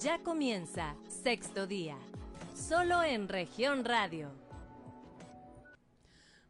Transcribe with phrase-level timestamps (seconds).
[0.00, 1.98] Ya comienza sexto día,
[2.54, 4.30] solo en región radio.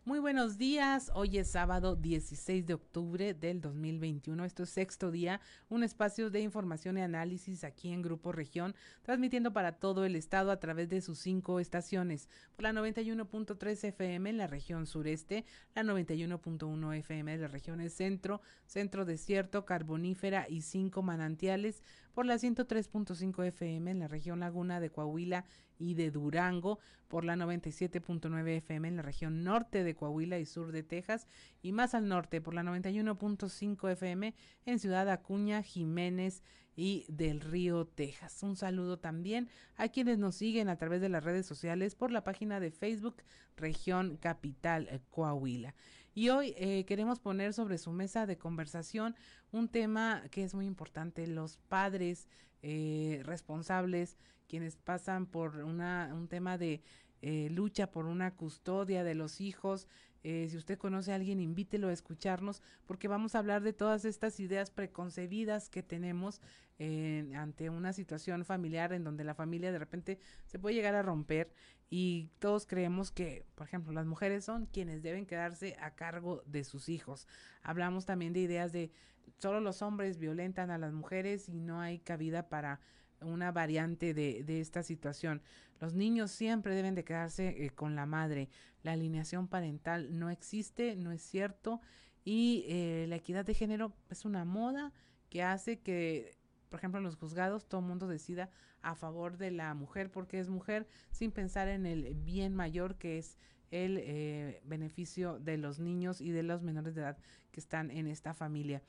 [0.05, 5.41] Muy buenos días, hoy es sábado 16 de octubre del 2021, esto es sexto día,
[5.69, 10.53] un espacio de información y análisis aquí en Grupo Región, transmitiendo para todo el estado
[10.53, 15.45] a través de sus cinco estaciones, la 91.3 FM en la región sureste,
[15.75, 22.35] la 91.1 FM en las regiones centro, centro desierto, carbonífera y cinco manantiales, por la
[22.37, 25.45] 103.5 FM en la región laguna de Coahuila
[25.79, 26.79] y de Durango,
[27.09, 31.27] por la 97.9 FM en la región norte de Coahuila y sur de Texas
[31.63, 34.35] y más al norte por la 91.5 FM
[34.67, 36.43] en Ciudad Acuña, Jiménez
[36.77, 38.43] y del Río, Texas.
[38.43, 42.23] Un saludo también a quienes nos siguen a través de las redes sociales por la
[42.23, 43.17] página de Facebook
[43.57, 45.75] Región Capital eh, Coahuila.
[46.15, 49.15] Y hoy eh, queremos poner sobre su mesa de conversación
[49.53, 52.29] un tema que es muy importante, los padres
[52.63, 54.17] eh, responsables,
[54.49, 56.83] quienes pasan por una, un tema de
[57.23, 59.87] eh, lucha por una custodia de los hijos.
[60.23, 64.05] Eh, si usted conoce a alguien, invítelo a escucharnos porque vamos a hablar de todas
[64.05, 66.41] estas ideas preconcebidas que tenemos
[66.79, 71.03] eh, ante una situación familiar en donde la familia de repente se puede llegar a
[71.03, 71.53] romper
[71.91, 76.63] y todos creemos que, por ejemplo, las mujeres son quienes deben quedarse a cargo de
[76.63, 77.27] sus hijos.
[77.63, 78.93] Hablamos también de ideas de
[79.39, 82.81] solo los hombres violentan a las mujeres y no hay cabida para
[83.21, 85.43] una variante de, de esta situación.
[85.81, 88.49] Los niños siempre deben de quedarse eh, con la madre.
[88.83, 91.81] La alineación parental no existe, no es cierto.
[92.25, 94.93] Y eh, la equidad de género es una moda
[95.31, 96.39] que hace que,
[96.71, 98.49] por ejemplo, en los juzgados todo el mundo decida
[98.81, 103.19] a favor de la mujer porque es mujer sin pensar en el bien mayor que
[103.19, 103.37] es
[103.71, 107.19] el eh, beneficio de los niños y de los menores de edad
[107.51, 108.83] que están en esta familia.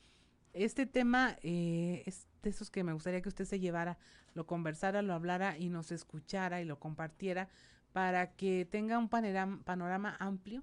[0.52, 3.98] Este tema eh, es de esos que me gustaría que usted se llevara,
[4.34, 7.48] lo conversara, lo hablara y nos escuchara y lo compartiera
[7.92, 10.62] para que tenga un panorama, panorama amplio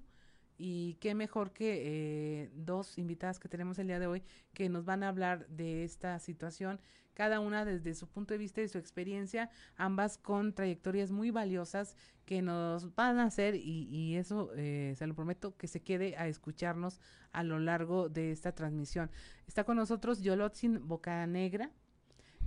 [0.58, 4.86] y qué mejor que eh, dos invitadas que tenemos el día de hoy que nos
[4.86, 6.82] van a hablar de esta situación,
[7.20, 11.98] cada una desde su punto de vista y su experiencia, ambas con trayectorias muy valiosas
[12.24, 16.16] que nos van a hacer y, y eso eh, se lo prometo que se quede
[16.16, 17.02] a escucharnos
[17.34, 19.12] a lo largo de esta transmisión.
[19.48, 21.72] Está con nosotros Yolotzin Bocanegra,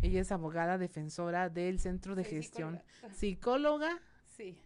[0.00, 2.80] ella es abogada defensora del Centro de Gestión,
[3.12, 4.00] psicóloga.
[4.24, 4.56] Sí.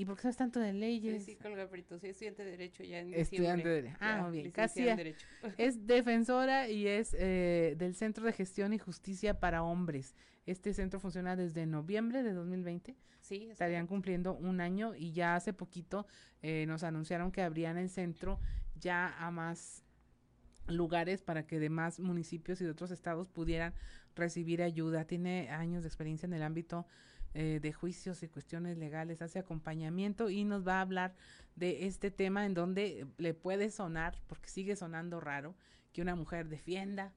[0.00, 1.24] ¿Y por qué sabes tanto de leyes?
[1.24, 3.96] Soy estudiante de Derecho ya en Estudiante de Derecho.
[4.00, 4.50] Ah, muy bien.
[4.50, 4.86] Casi
[5.58, 10.16] es defensora y es eh, del Centro de Gestión y Justicia para Hombres.
[10.46, 12.96] Este centro funciona desde noviembre de 2020.
[13.20, 13.48] Sí.
[13.50, 16.06] Estarían cumpliendo un año y ya hace poquito
[16.40, 18.40] eh, nos anunciaron que abrían el centro
[18.76, 19.84] ya a más
[20.66, 23.74] lugares para que demás municipios y de otros estados pudieran
[24.14, 25.04] recibir ayuda.
[25.04, 26.86] Tiene años de experiencia en el ámbito
[27.34, 31.14] eh, de juicios y cuestiones legales, hace acompañamiento y nos va a hablar
[31.56, 35.54] de este tema en donde le puede sonar, porque sigue sonando raro,
[35.92, 37.12] que una mujer defienda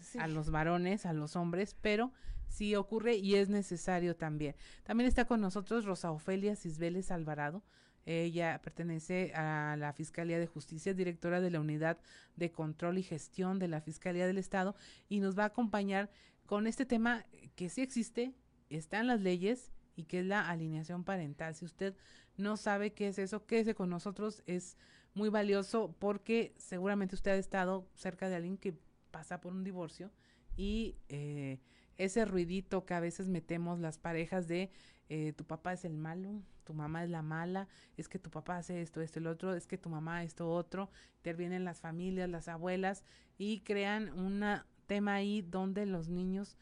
[0.00, 0.18] Sí.
[0.18, 2.12] a los varones, a los hombres, pero
[2.48, 4.54] sí ocurre y es necesario también.
[4.84, 7.62] También está con nosotros Rosa Ofelia Cisbeles Alvarado.
[8.06, 11.98] Ella pertenece a la Fiscalía de Justicia, directora de la Unidad
[12.36, 14.74] de Control y Gestión de la Fiscalía del Estado,
[15.08, 16.10] y nos va a acompañar
[16.46, 17.24] con este tema
[17.54, 18.32] que sí existe,
[18.76, 21.54] está en las leyes y que es la alineación parental.
[21.54, 21.94] Si usted
[22.36, 24.76] no sabe qué es eso, quédese con nosotros, es
[25.14, 28.74] muy valioso porque seguramente usted ha estado cerca de alguien que
[29.10, 30.10] pasa por un divorcio
[30.56, 31.60] y eh,
[31.98, 34.70] ese ruidito que a veces metemos las parejas de
[35.08, 38.56] eh, tu papá es el malo, tu mamá es la mala, es que tu papá
[38.56, 42.48] hace esto, esto, el otro, es que tu mamá esto, otro, intervienen las familias, las
[42.48, 43.04] abuelas
[43.36, 44.42] y crean un
[44.86, 46.56] tema ahí donde los niños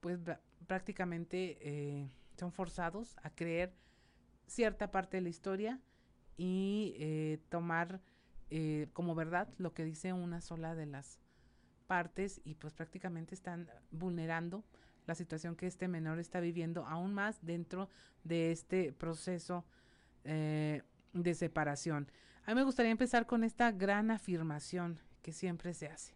[0.00, 0.18] pues
[0.66, 3.74] prácticamente eh, son forzados a creer
[4.46, 5.80] cierta parte de la historia
[6.36, 8.00] y eh, tomar
[8.50, 11.20] eh, como verdad lo que dice una sola de las
[11.86, 14.64] partes y pues prácticamente están vulnerando
[15.06, 17.88] la situación que este menor está viviendo aún más dentro
[18.22, 19.64] de este proceso
[20.24, 20.82] eh,
[21.12, 22.10] de separación.
[22.46, 26.14] A mí me gustaría empezar con esta gran afirmación que siempre se hace.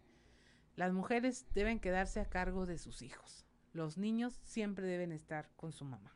[0.77, 3.48] Las mujeres deben quedarse a cargo de sus hijos.
[3.79, 6.13] Los niños siempre deben estar con su mamá.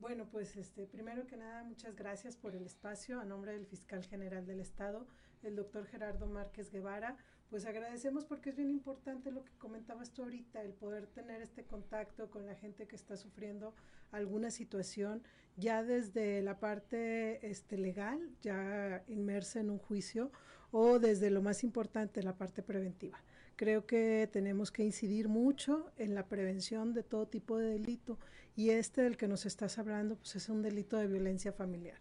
[0.00, 3.20] Bueno, pues este, primero que nada, muchas gracias por el espacio.
[3.20, 5.06] A nombre del fiscal general del Estado,
[5.44, 7.16] el doctor Gerardo Márquez Guevara,
[7.50, 11.62] pues agradecemos porque es bien importante lo que comentabas tú ahorita, el poder tener este
[11.62, 13.76] contacto con la gente que está sufriendo
[14.10, 15.22] alguna situación,
[15.56, 20.32] ya desde la parte este, legal, ya inmersa en un juicio,
[20.72, 23.20] o desde lo más importante, la parte preventiva
[23.56, 28.18] creo que tenemos que incidir mucho en la prevención de todo tipo de delito
[28.56, 31.98] y este del que nos estás hablando pues es un delito de violencia familiar.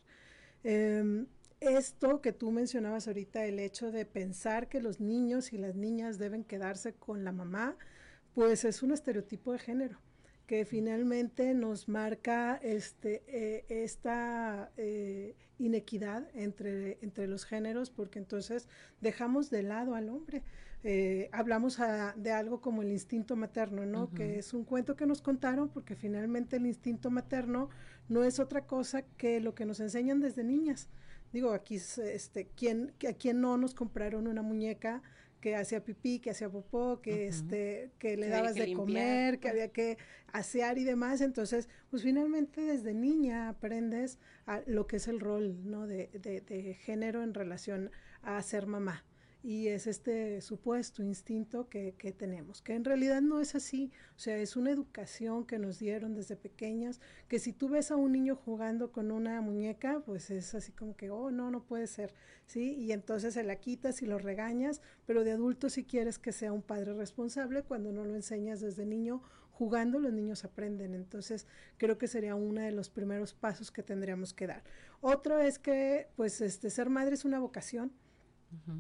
[0.64, 1.28] Em,
[1.60, 6.18] esto que tú mencionabas ahorita, el hecho de pensar que los niños y las niñas
[6.18, 7.78] deben quedarse con la mamá,
[8.34, 10.00] pues es un estereotipo de género
[10.48, 18.68] que finalmente nos marca este, eh, esta eh, inequidad entre, entre los géneros, porque entonces
[19.00, 20.44] dejamos de lado al hombre.
[20.85, 21.80] Eh, hablamos
[22.18, 24.12] de algo como el instinto materno, ¿no?
[24.13, 27.69] Que es un cuento que nos contaron, porque finalmente el instinto materno
[28.09, 30.89] no es otra cosa que lo que nos enseñan desde niñas.
[31.31, 35.01] Digo, aquí, este, ¿quién, ¿a quién no nos compraron una muñeca
[35.39, 39.69] que hacía pipí, que hacía popó, que este, que le dabas de comer, que había
[39.69, 39.97] que
[40.31, 41.21] asear y demás.
[41.21, 45.88] Entonces, pues finalmente desde niña aprendes a lo que es el rol, ¿no?
[45.88, 47.89] De, de, de género en relación
[48.21, 49.03] a ser mamá
[49.44, 54.38] y es este supuesto instinto que, tenemos, que en realidad no es así, o sea,
[54.38, 58.38] es una educación que nos dieron desde pequeñas, que si tú ves a un niño
[58.38, 62.13] jugando con una muñeca, pues es así como que, oh, no, no puede ser,
[62.45, 62.75] ¿sí?
[62.75, 66.54] Y entonces se la quitas y lo regañas, pero de adulto si quieres que sea
[66.54, 71.48] un padre responsable, cuando no lo enseñas desde niño, jugando los niños aprenden, entonces
[71.78, 74.63] creo que sería uno de los primeros pasos que tendríamos que dar.
[75.01, 77.92] Otro es que, pues, este, ser madre es una vocación,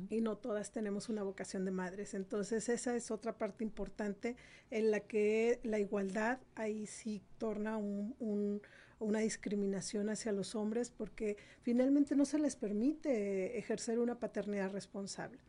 [0.09, 2.13] y no todas tenemos una vocación de madres.
[2.13, 4.35] Entonces esa es otra parte importante
[4.71, 8.61] en la que la igualdad ahí sí torna un,
[8.99, 15.39] una discriminación hacia los hombres porque finalmente no se les permite ejercer una paternidad responsable.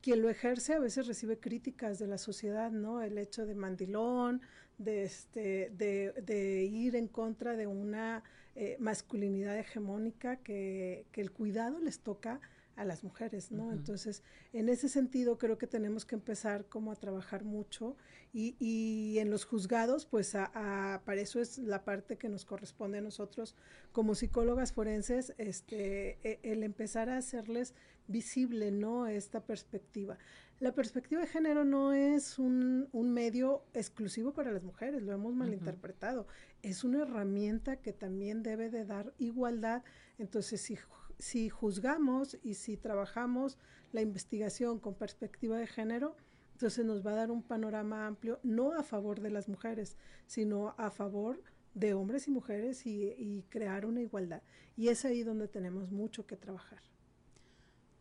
[0.00, 3.00] Quien lo ejerce a veces recibe críticas de la sociedad, ¿no?
[3.00, 4.42] El hecho de mandilón,
[4.76, 8.22] de, este, de, ir en contra de una
[8.54, 12.40] eh, masculinidad hegemónica que el cuidado les toca
[12.76, 13.72] a las mujeres, ¿no?
[13.72, 14.22] Entonces,
[14.52, 17.96] en ese sentido creo que tenemos que empezar como a trabajar mucho
[18.32, 22.98] y, y en los juzgados, pues a, para eso es la parte que nos corresponde
[22.98, 23.54] a nosotros
[23.92, 27.74] como psicólogas forenses, este, e, el empezar a hacerles
[28.08, 29.06] visible, ¿no?
[29.06, 30.18] Esta perspectiva.
[30.60, 35.34] La perspectiva de género no es un, un medio exclusivo para las mujeres, lo hemos
[35.34, 36.26] malinterpretado.
[36.62, 39.82] Es una herramienta que también debe de dar igualdad.
[40.18, 40.76] Entonces, si
[41.18, 43.58] si juzgamos y si trabajamos
[43.92, 46.16] la investigación con perspectiva de género,
[46.52, 49.96] entonces nos va a dar un panorama amplio, no a favor de las mujeres,
[50.26, 51.42] sino a favor
[51.74, 54.42] de hombres y mujeres y, crear una igualdad.
[54.76, 56.80] Y es ahí donde tenemos mucho que trabajar.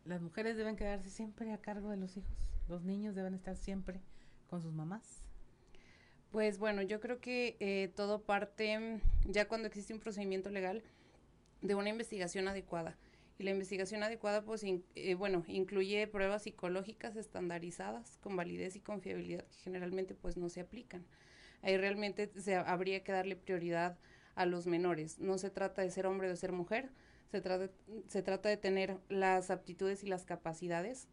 [0.06, 2.38] Las mujeres deben quedarse siempre a cargo de los hijos,
[2.68, 4.02] los niños deben estar siempre
[4.48, 5.24] con sus mamás.
[6.32, 10.84] Pues bueno, yo creo que eh, todo parte, ya cuando existe un procedimiento legal,
[11.64, 12.96] de una investigación adecuada.
[13.40, 19.46] Y la investigación adecuada, pues, eh, bueno, incluye pruebas psicológicas estandarizadas con validez y confiabilidad
[19.46, 21.04] que generalmente, pues, no se aplican.
[21.64, 23.98] Ahí realmente se, habría que darle prioridad
[24.36, 25.20] a los menores.
[25.20, 26.92] No se trata de ser hombre o de ser mujer,
[27.32, 27.74] se trata,
[28.08, 31.08] se trata de tener las aptitudes y las capacidades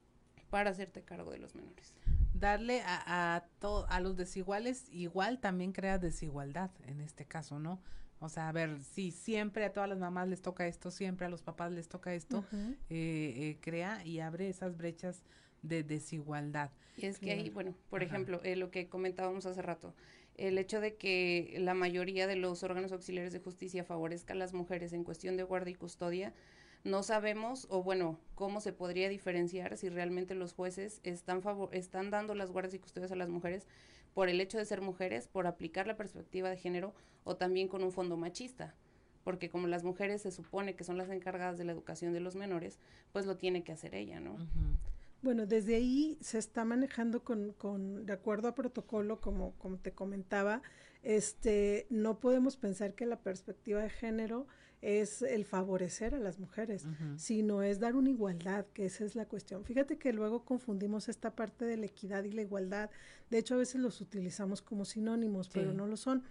[0.51, 1.95] para hacerte cargo de los menores.
[2.35, 3.45] Darle a, a,
[3.89, 7.81] a los desiguales igual también crea desigualdad en este caso, ¿no?
[8.21, 11.31] O sea, a ver, si siempre a todas las mamás les toca esto, siempre a
[11.31, 15.25] los papás les toca esto, eh, eh, crea y abre esas brechas
[15.63, 16.71] de desigualdad.
[16.99, 19.95] Y es que ahí, bueno, por ejemplo, eh, lo que comentábamos hace rato,
[20.37, 24.53] el hecho de que la mayoría de los órganos auxiliares de justicia favorezcan a las
[24.53, 26.35] mujeres en cuestión de guardia y custodia,
[26.85, 32.11] no sabemos, o bueno, cómo se podría diferenciar si realmente los jueces están, favor están
[32.11, 33.67] dando las guardias y custodias a las mujeres
[34.15, 36.95] por el hecho de ser mujeres, por aplicar la perspectiva de género
[37.25, 38.75] o también con un fondo machista.
[39.25, 42.37] Porque como las mujeres se supone que son las encargadas de la educación de los
[42.37, 42.79] menores,
[43.13, 44.39] pues lo tiene que hacer ella, ¿no?
[45.23, 49.93] Bueno, desde ahí se está manejando con, con, de acuerdo a protocolo, como, como te
[49.93, 50.63] comentaba,
[51.03, 54.47] este, no podemos pensar que la perspectiva de género
[54.83, 59.27] es el favorecer a las mujeres, sino es dar una igualdad, que esa es la
[59.27, 59.65] cuestión.
[59.65, 62.91] Fíjate que luego confundimos esta parte de la equidad y la igualdad.
[63.29, 66.25] De hecho, a veces los utilizamos como sinónimos, pero no lo son.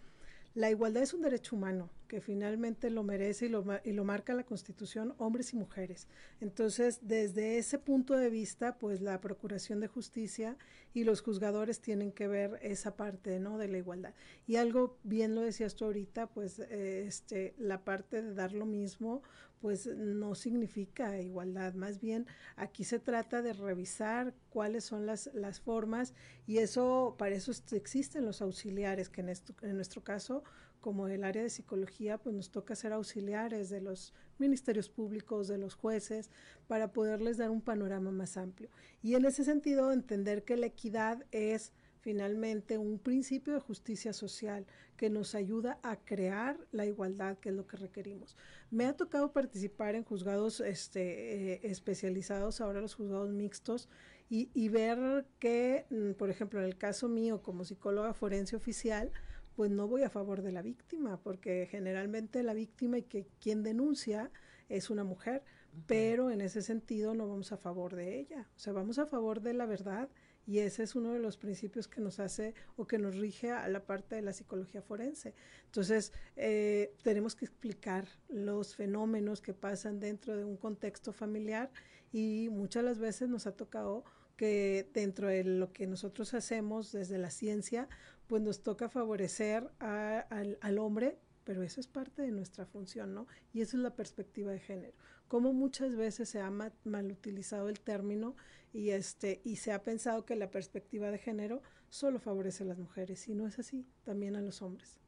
[0.56, 4.34] La igualdad es un derecho humano que finalmente lo merece y lo, y lo marca
[4.34, 6.08] la Constitución hombres y mujeres.
[6.42, 10.58] Entonces, desde ese punto de vista, pues la Procuración de Justicia
[10.92, 13.60] y los juzgadores tienen que ver esa parte, ¿no?
[13.60, 14.16] De la igualdad.
[14.48, 18.66] Y algo, bien lo decías tú ahorita, pues eh, este, la parte de dar lo
[18.66, 19.22] mismo,
[19.62, 22.26] pues no significa igualdad, más bien
[22.56, 26.14] aquí se trata de revisar cuáles son las, las formas
[26.48, 30.44] y eso, para eso existen los auxiliares, que en, esto, en nuestro caso
[30.80, 35.58] como el área de psicología, pues nos toca ser auxiliares de los ministerios públicos, de
[35.58, 36.30] los jueces,
[36.68, 38.70] para poderles dar un panorama más amplio.
[39.02, 44.66] Y en ese sentido, entender que la equidad es finalmente un principio de justicia social
[44.96, 48.36] que nos ayuda a crear la igualdad, que es lo que requerimos.
[48.72, 53.90] Me ha tocado participar en juzgados este, eh, especializados, ahora los juzgados mixtos,
[54.30, 59.12] y, y ver que, mm, por ejemplo, en el caso mío como psicóloga forense oficial,
[59.56, 63.64] pues no voy a favor de la víctima, porque generalmente la víctima y que quien
[63.64, 64.32] denuncia
[64.70, 65.44] es una mujer,
[65.88, 69.42] pero en ese sentido no vamos a favor de ella, o sea, vamos a favor
[69.42, 70.10] de la verdad
[70.50, 73.68] y ese es uno de los principios que nos hace o que nos rige a
[73.68, 75.36] la parte de la psicología forense.
[75.66, 81.70] Entonces, eh, tenemos que explicar los fenómenos que pasan dentro de un contexto familiar
[82.12, 84.04] y muchas las veces nos ha tocado
[84.38, 87.88] que dentro de lo que nosotros hacemos desde la ciencia,
[88.26, 93.28] pues nos toca favorecer al, al, hombre, pero eso es parte de nuestra función, ¿no?
[93.54, 94.98] Y eso es la perspectiva de género.
[95.30, 98.36] Como muchas veces se ha mal utilizado el término
[98.74, 102.78] y, este, y se ha pensado que la perspectiva de género solo favorece a las
[102.78, 105.00] mujeres, y no es así, también a los hombres.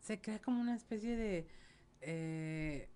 [0.00, 1.46] Se crea como una especie de...
[2.02, 2.90] Eh,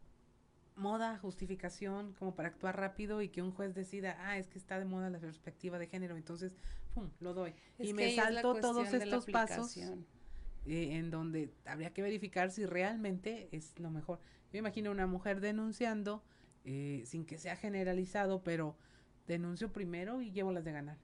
[0.77, 4.79] moda, justificación, como para actuar rápido y que un juez decida, ah, es que está
[4.79, 6.57] de moda la perspectiva de género, entonces,
[6.95, 7.55] pum, lo doy.
[7.79, 13.79] y me salto todos estos pasos eh, en donde habría que verificar si realmente es
[13.79, 14.21] lo mejor.
[14.53, 16.23] Yo imagino una mujer denunciando,
[16.65, 18.77] eh, sin que sea generalizado, pero
[19.27, 20.99] denuncio primero y llevo las de ganar.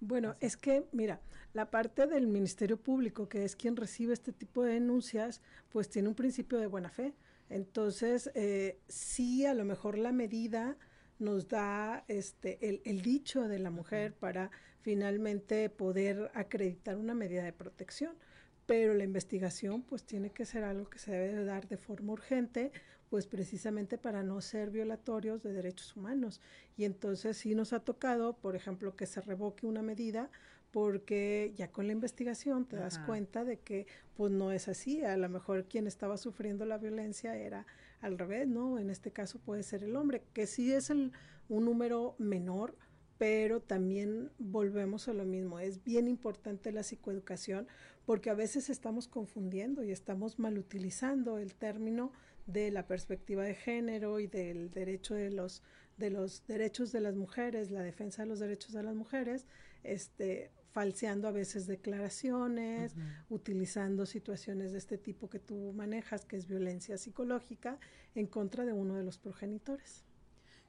[0.00, 1.20] Bueno, es que, mira,
[1.52, 6.08] la parte del Ministerio Público, que es quien recibe este tipo de denuncias, pues tiene
[6.08, 7.14] un principio de buena fe.
[7.50, 10.78] Entonces, eh, sí, a lo mejor la medida
[11.18, 17.42] nos da este, el, el, dicho de la mujer para finalmente poder acreditar una medida
[17.42, 18.16] de protección.
[18.64, 22.72] Pero la investigación pues tiene que ser algo que se debe dar de forma urgente,
[23.10, 26.40] pues precisamente para no ser violatorios de derechos humanos.
[26.76, 30.30] Y entonces sí nos ha tocado, por ejemplo, que se revoque una medida
[30.70, 35.16] porque ya con la investigación te das cuenta de que pues no es así, a
[35.16, 37.66] lo mejor quien estaba sufriendo la violencia era
[38.00, 38.78] al revés, ¿no?
[38.78, 41.10] En este caso puede ser el hombre, que sí es el,
[41.48, 42.76] un número menor,
[43.18, 47.66] pero también volvemos a lo mismo, es bien importante la psicoeducación
[48.06, 52.12] porque a veces estamos confundiendo y estamos mal utilizando el término
[52.46, 55.62] de la perspectiva de género y del derecho de los
[55.96, 59.46] de los derechos de las mujeres, la defensa de los derechos de las mujeres,
[59.84, 62.94] este falseando a veces declaraciones,
[63.28, 67.78] utilizando situaciones de este tipo que tú manejas, que es violencia psicológica,
[68.14, 70.04] en contra de uno de los progenitores.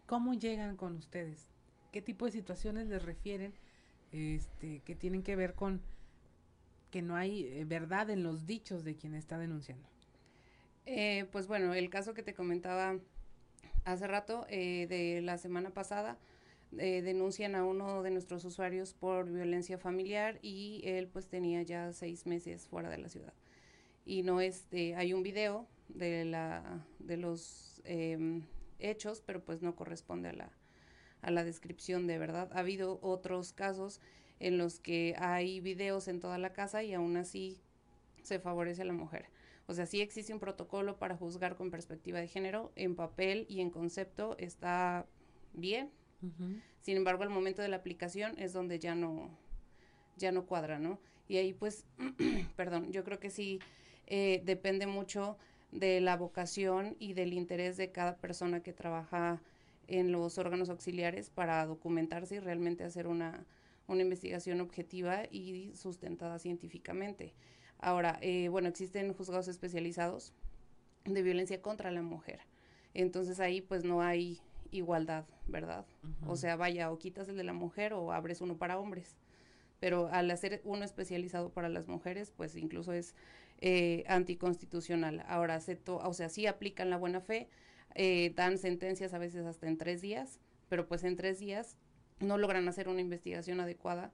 [0.07, 1.47] ¿Cómo llegan con ustedes?
[1.91, 3.53] ¿Qué tipo de situaciones les refieren
[4.11, 5.81] este, que tienen que ver con
[6.89, 9.90] que no hay eh, verdad en los dichos de quien está denunciando?
[10.85, 12.97] Eh, pues bueno, el caso que te comentaba
[13.85, 16.17] hace rato, eh, de la semana pasada,
[16.77, 21.91] eh, denuncian a uno de nuestros usuarios por violencia familiar y él pues tenía ya
[21.91, 23.33] seis meses fuera de la ciudad.
[24.05, 28.43] Y no este, hay un video de la, de los em,
[28.79, 30.51] hechos, pero pues no corresponde a la,
[31.21, 32.49] a la descripción de verdad.
[32.53, 33.99] Ha habido otros casos
[34.39, 37.61] en los que hay videos en toda la casa y aún así
[38.23, 39.27] se favorece a la mujer.
[39.71, 43.61] O sea, sí existe un protocolo para juzgar con perspectiva de género, en papel y
[43.61, 45.05] en concepto está
[45.53, 45.89] bien,
[46.81, 49.29] sin embargo, al momento de la aplicación es donde ya no,
[50.17, 50.99] ya no cuadra, ¿no?
[51.29, 51.85] Y ahí pues,
[52.57, 53.59] perdón, yo creo que sí
[54.07, 55.37] eh, depende mucho
[55.71, 59.41] de la vocación y del interés de cada persona que trabaja
[59.87, 63.45] en los órganos auxiliares para documentarse y realmente hacer una,
[63.87, 67.33] una investigación objetiva y sustentada científicamente.
[67.81, 70.33] Ahora, eh, bueno, existen juzgados especializados
[71.05, 72.39] de violencia contra la mujer.
[72.93, 74.39] Entonces ahí pues no hay
[74.71, 75.85] igualdad, ¿verdad?
[76.27, 79.15] O sea, vaya, o quitas el de la mujer o abres uno para hombres.
[79.79, 83.15] Pero al hacer uno especializado para las mujeres, pues incluso es
[83.61, 85.25] eh, anticonstitucional.
[85.27, 87.49] Ahora, se o sea, sí aplican la buena fe,
[87.95, 91.77] eh, dan sentencias a veces hasta en tres días, pero pues en tres días
[92.19, 94.11] no logran hacer una investigación adecuada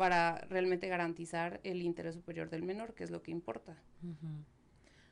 [0.00, 3.76] para realmente garantizar el interés superior del menor, que es lo que importa.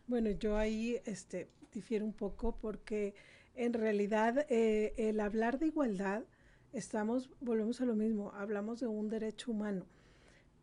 [0.07, 3.15] Bueno, yo ahí este, difiero un poco porque
[3.55, 6.25] en realidad eh, el hablar de igualdad,
[6.73, 9.85] estamos, volvemos a lo mismo, hablamos de un derecho humano.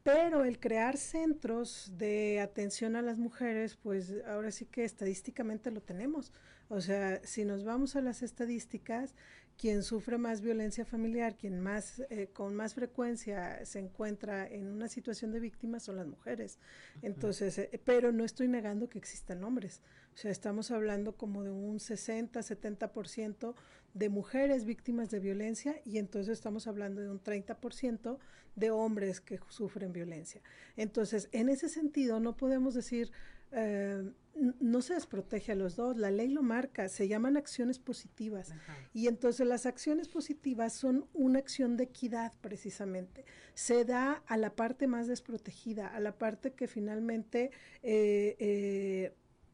[0.02, 5.82] Pero el crear centros de atención a las mujeres, pues ahora sí que estadísticamente lo
[5.82, 6.34] tenemos.
[6.68, 9.14] O sea, si nos vamos a las estadísticas,
[9.58, 14.88] quien sufre más violencia familiar, quien más eh, con más frecuencia se encuentra en una
[14.88, 16.60] situación de víctima son las mujeres.
[17.02, 19.82] Entonces, eh, pero no estoy negando que existan hombres.
[20.14, 23.56] O sea, estamos hablando como de un 60, 70%
[23.94, 28.18] de mujeres víctimas de violencia y entonces estamos hablando de un 30%
[28.56, 30.42] de hombres que sufren violencia.
[30.76, 33.12] Entonces, en ese sentido, no podemos decir,
[33.52, 38.54] eh, no se desprotege a los dos, la ley lo marca, se llaman acciones positivas.
[38.94, 43.26] Y entonces las acciones positivas son una acción de equidad precisamente.
[43.54, 47.52] Se da a la parte más desprotegida, a la parte que finalmente...
[47.84, 49.14] Eh, eh,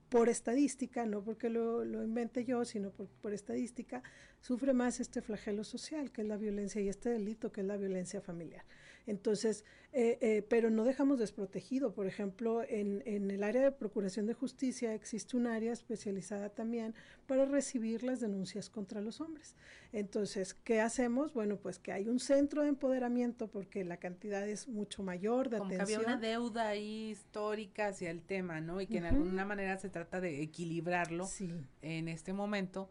[0.10, 4.04] por estadística, no porque lo, lo invente yo, sino por, por, estadística,
[4.42, 7.78] sufre más este flagelo social, que es la violencia, y este delito, que es la
[7.78, 8.66] violencia familiar.
[9.08, 11.93] Entonces, eh, eh, pero no dejamos desprotegido.
[11.93, 16.96] Por ejemplo, en, en, el área de Procuración de Justicia existe un área especializada también
[17.27, 19.55] para recibir las denuncias contra los hombres.
[19.91, 21.34] Entonces, ¿qué hacemos?
[21.34, 25.58] Bueno, pues que hay un centro de empoderamiento porque la cantidad es mucho mayor de
[25.58, 25.88] Como atención.
[25.88, 28.79] que había una deuda ahí histórica hacia el tema, ¿no?
[28.79, 29.10] Y que uh -huh.
[29.10, 31.53] en alguna manera se trata de equilibrarlo sí.
[31.81, 32.89] en este momento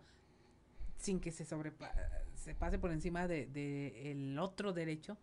[0.99, 1.91] sin que se sobrepa
[2.35, 5.19] se pase por encima de, de el otro derecho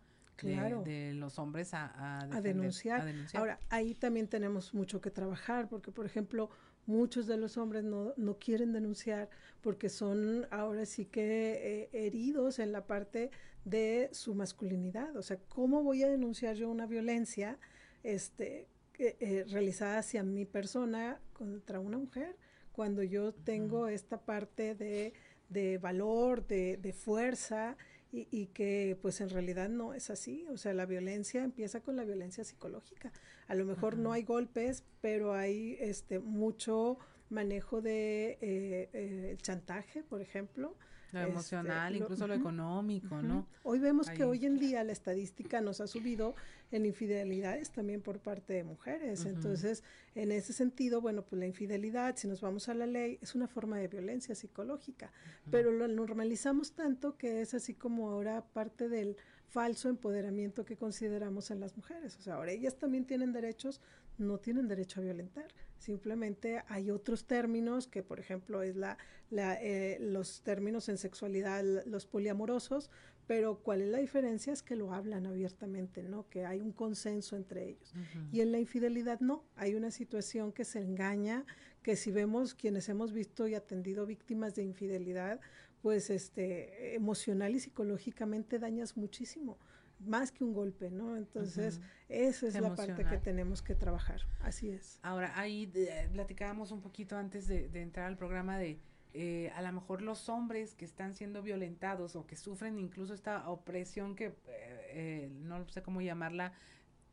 [0.46, 0.82] claro.
[0.82, 3.00] de, de, los hombres a, a, defender, a, denunciar.
[3.00, 3.40] a, denunciar.
[3.40, 6.50] Ahora, ahí también tenemos mucho que trabajar, porque, por ejemplo,
[6.88, 9.28] muchos de los hombres no, no quieren denunciar
[9.60, 13.30] porque son ahora sí que eh, heridos en la parte
[13.64, 15.14] de su masculinidad.
[15.16, 17.58] O sea, ¿cómo voy a denunciar yo una violencia
[18.02, 18.68] este,
[18.98, 22.36] eh, eh, realizada hacia mi persona contra una mujer
[22.72, 23.92] cuando yo tengo uh -huh.
[23.92, 25.12] esta parte de,
[25.50, 27.76] de valor, de, de fuerza?
[28.10, 31.94] Y, y, que pues en realidad no es así, o sea, la violencia empieza con
[31.94, 33.12] la violencia psicológica.
[33.48, 36.98] A lo mejor no hay golpes, pero hay este mucho
[37.30, 40.74] manejo de eh, eh, chantaje, por ejemplo.
[41.12, 43.22] Lo emocional, este, incluso lo, lo económico, uh -huh.
[43.22, 43.46] ¿no?
[43.62, 44.16] Hoy vemos Ahí.
[44.16, 46.34] que hoy en día la estadística nos ha subido
[46.70, 49.20] en infidelidades también por parte de mujeres.
[49.20, 49.30] Uh -huh.
[49.30, 49.84] Entonces,
[50.14, 53.48] en ese sentido, bueno, pues la infidelidad, si nos vamos a la ley, es una
[53.48, 55.50] forma de violencia psicológica, uh -huh.
[55.50, 59.16] pero lo normalizamos tanto que es así como ahora parte del
[59.48, 62.16] falso empoderamiento que consideramos en las mujeres.
[62.18, 63.80] O sea, ahora ellas también tienen derechos,
[64.18, 65.46] no tienen derecho a violentar.
[65.78, 68.98] Simplemente hay otros términos que, por ejemplo, es la,
[69.30, 72.90] la eh, los términos en sexualidad, los poliamorosos,
[73.26, 76.28] pero cuál es la diferencia es que lo hablan abiertamente, ¿no?
[76.30, 77.92] Que hay un consenso entre ellos.
[77.94, 78.28] Uh -huh.
[78.32, 81.44] Y en la infidelidad no, hay una situación que se engaña,
[81.82, 85.40] que si vemos quienes hemos visto y atendido víctimas de infidelidad,
[85.82, 89.58] pues este emocional y psicológicamente dañas muchísimo
[90.00, 91.16] más que un golpe, ¿no?
[91.16, 91.84] Entonces, uh -huh.
[92.08, 92.88] esa es Emocional.
[92.88, 94.98] la parte que tenemos que trabajar, así es.
[95.02, 98.78] Ahora, ahí de, platicábamos un poquito antes de, de entrar al programa de
[99.14, 103.48] eh, a lo mejor los hombres que están siendo violentados o que sufren incluso esta
[103.48, 106.52] opresión que eh, eh, no sé cómo llamarla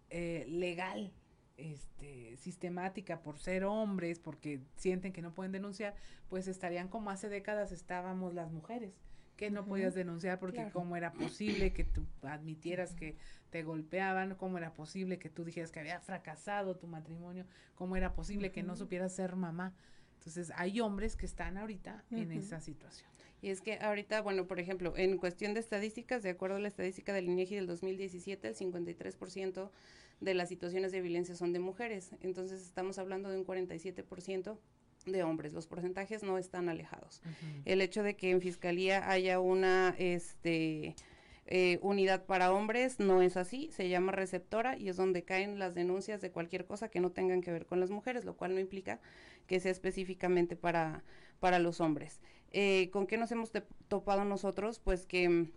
[0.09, 1.13] eh, legal
[1.57, 5.95] este sistemática por ser hombres porque sienten que no pueden denunciar
[6.27, 8.93] pues estarían como hace décadas estábamos las mujeres
[9.35, 10.73] que no podías denunciar porque claro.
[10.73, 13.17] cómo era posible que tú admitieras que
[13.49, 17.45] te golpeaban, cómo era posible que tú dijeras que había fracasado tu matrimonio,
[17.75, 18.53] cómo era posible uh -huh.
[18.53, 19.73] que no supieras ser mamá.
[20.19, 22.21] Entonces, hay hombres que están ahorita uh -huh.
[22.23, 23.09] en esa situación.
[23.41, 26.67] Y es que ahorita, bueno, por ejemplo, en cuestión de estadísticas, de acuerdo a la
[26.67, 29.69] estadística del INEGI del 2017, el 53%
[30.21, 32.11] de las situaciones de violencia son de mujeres.
[32.21, 34.57] Entonces, estamos hablando de un 47%
[35.05, 35.53] de hombres.
[35.53, 37.21] Los porcentajes no están alejados.
[37.23, 37.61] Uh -huh.
[37.65, 40.95] El hecho de que en fiscalía haya una este
[41.47, 45.75] eh, unidad para hombres no es así, se llama receptora y es donde caen las
[45.75, 48.59] denuncias de cualquier cosa que no tengan que ver con las mujeres, lo cual no
[48.59, 48.99] implica
[49.45, 51.03] que sea específicamente para,
[51.39, 52.19] para los hombres.
[52.51, 53.51] Eh, ¿Con qué nos hemos
[53.87, 54.79] topado nosotros?
[54.79, 55.49] Pues que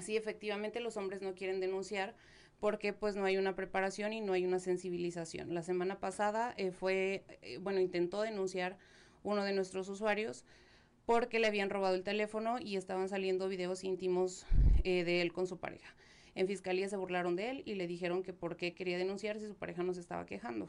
[0.00, 2.16] sí, efectivamente los hombres no quieren denunciar
[2.60, 5.54] porque pues no hay una preparación y no hay una sensibilización.
[5.54, 8.78] La semana pasada eh, fue, eh, bueno, intentó denunciar
[9.22, 10.44] uno de nuestros usuarios
[11.06, 14.44] porque le habían robado el teléfono y estaban saliendo videos íntimos
[14.84, 15.94] eh, de él con su pareja.
[16.34, 19.46] En fiscalía se burlaron de él y le dijeron que por qué quería denunciar si
[19.46, 20.68] su pareja no se estaba quejando.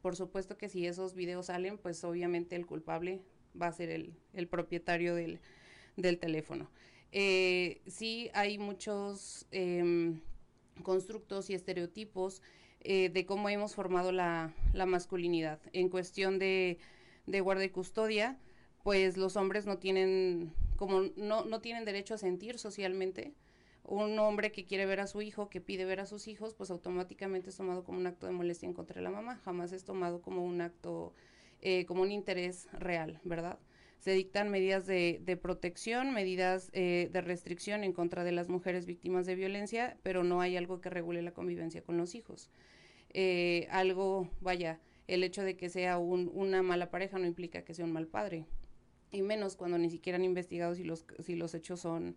[0.00, 3.22] Por supuesto que si esos videos salen, pues obviamente el culpable
[3.60, 5.40] va a ser el, el propietario del,
[5.96, 6.70] del teléfono.
[7.12, 10.14] Sí hay muchos eh,
[10.82, 12.42] constructos y estereotipos
[12.80, 15.60] eh, de cómo hemos formado la, la masculinidad.
[15.72, 16.78] En cuestión de,
[17.26, 18.38] de, guarda y custodia,
[18.82, 23.34] pues los hombres no tienen, como no, no tienen derecho a sentir socialmente.
[23.84, 26.70] Un hombre que quiere ver a su hijo, que pide ver a sus hijos, pues
[26.70, 29.36] automáticamente es tomado como un acto de molestia en contra de la mamá.
[29.44, 31.12] Jamás es tomado como un acto,
[31.60, 33.58] eh, como un interés real, ¿verdad?
[34.02, 38.84] Se dictan medidas de, de protección, medidas eh, de restricción en contra de las mujeres
[38.84, 42.50] víctimas de violencia, pero no hay algo que regule la convivencia con los hijos.
[43.10, 47.74] Eh, algo, vaya, el hecho de que sea un, una mala pareja no implica que
[47.74, 48.44] sea un mal padre,
[49.12, 52.16] y menos cuando ni siquiera han investigado si los, si los hechos son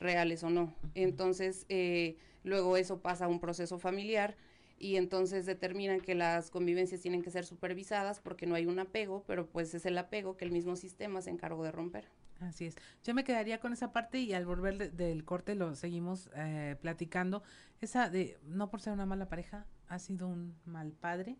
[0.00, 0.74] reales o no.
[0.94, 4.36] Entonces, eh, luego eso pasa a un proceso familiar
[4.78, 9.24] y entonces determinan que las convivencias tienen que ser supervisadas porque no hay un apego,
[9.26, 12.08] pero pues es el apego que el mismo sistema se encargó de romper.
[12.40, 12.76] Así es.
[13.04, 17.42] Yo me quedaría con esa parte y al volver del corte lo seguimos eh, platicando.
[17.80, 21.38] Esa de, no por ser una mala pareja, ha sido un mal padre.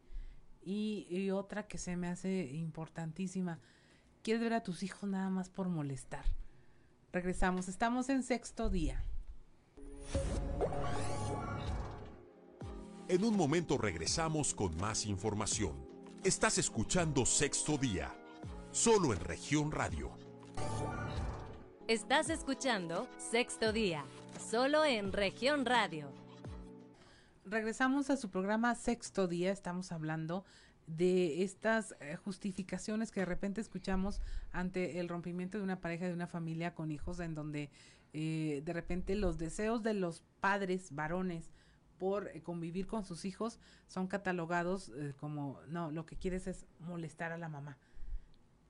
[0.65, 3.59] Y, y otra que se me hace importantísima,
[4.23, 6.25] quieres ver a tus hijos nada más por molestar.
[7.13, 9.05] Regresamos, estamos en sexto día.
[13.13, 15.75] En un momento regresamos con más información.
[16.25, 18.11] Estás escuchando Sexto Día,
[18.71, 20.11] solo en región radio.
[21.89, 24.03] Estás escuchando Sexto Día,
[24.51, 26.09] solo en región radio.
[27.45, 30.47] Regresamos a su programa Sexto Día, estamos hablando
[30.87, 34.23] de estas eh, justificaciones que de repente escuchamos
[34.53, 37.69] ante el rompimiento de una pareja, de una familia con hijos, en donde
[38.15, 41.51] eh, de repente los deseos de los padres varones
[42.03, 46.67] por eh, convivir con sus hijos son catalogados eh, como, no, lo que quieres es
[46.81, 47.79] molestar a la mamá.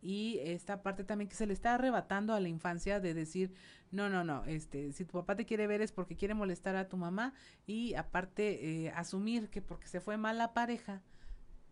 [0.03, 3.55] Y esta parte también que se le está arrebatando a la infancia de decir,
[3.91, 6.91] no, no, no, este, si tu papá te quiere ver es porque quiere molestar a
[6.91, 7.33] tu mamá
[7.67, 11.01] y aparte eh, asumir que porque se fue mal la pareja,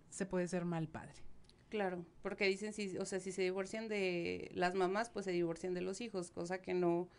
[0.09, 1.23] se puede ser mal padre.
[1.68, 5.75] Claro, porque dicen, si, o sea, si se divorcian de las mamás, pues se divorcian
[5.75, 7.11] de los hijos, cosa que no,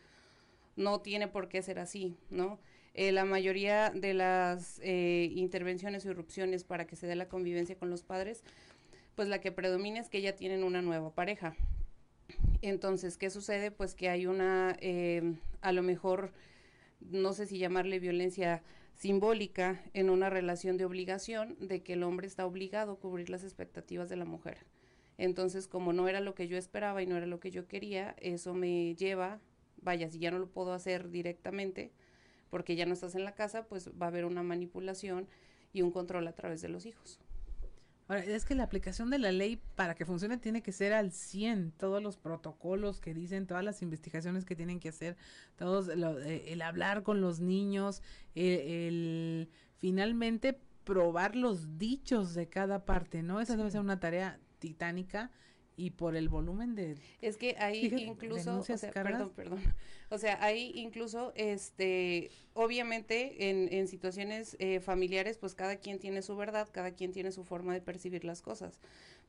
[0.76, 2.60] no tiene por qué ser así, ¿no?
[2.94, 7.78] Eh, la mayoría de las eh, intervenciones o irrupciones para que se dé la convivencia
[7.78, 8.44] con los padres,
[9.16, 11.56] pues la que predomina es que ya tienen una nueva pareja.
[12.62, 13.72] Entonces, ¿qué sucede?
[13.72, 16.34] Pues que hay una, eh, a lo mejor,
[17.00, 18.62] no sé si llamarle violencia
[18.94, 23.44] simbólica en una relación de obligación, de que el hombre está obligado a cubrir las
[23.44, 24.58] expectativas de la mujer.
[25.18, 28.16] Entonces, como no era lo que yo esperaba y no era lo que yo quería,
[28.20, 29.40] eso me lleva,
[29.82, 31.92] vaya, si ya no lo puedo hacer directamente,
[32.52, 35.28] porque ya no estás en la casa, pues va a haber una manipulación
[35.74, 37.20] y un control a través de los hijos.
[38.08, 41.14] Ahora, es que la aplicación de la ley para que funcione tiene que ser al
[41.14, 45.16] 100, todos los protocolos que dicen, todas las investigaciones que tienen que hacer,
[45.56, 48.04] todos eh, el hablar con los niños,
[48.36, 53.40] eh, el finalmente probar los dichos de cada parte, ¿no?
[53.40, 55.32] Esa debe ser una tarea titánica
[55.78, 59.62] y por el volumen de es que hay incluso o sea, perdón perdón.
[60.10, 66.22] O sea hay incluso este obviamente en, en situaciones eh, familiares pues cada quien tiene
[66.22, 68.80] su verdad cada quien tiene su forma de percibir las cosas.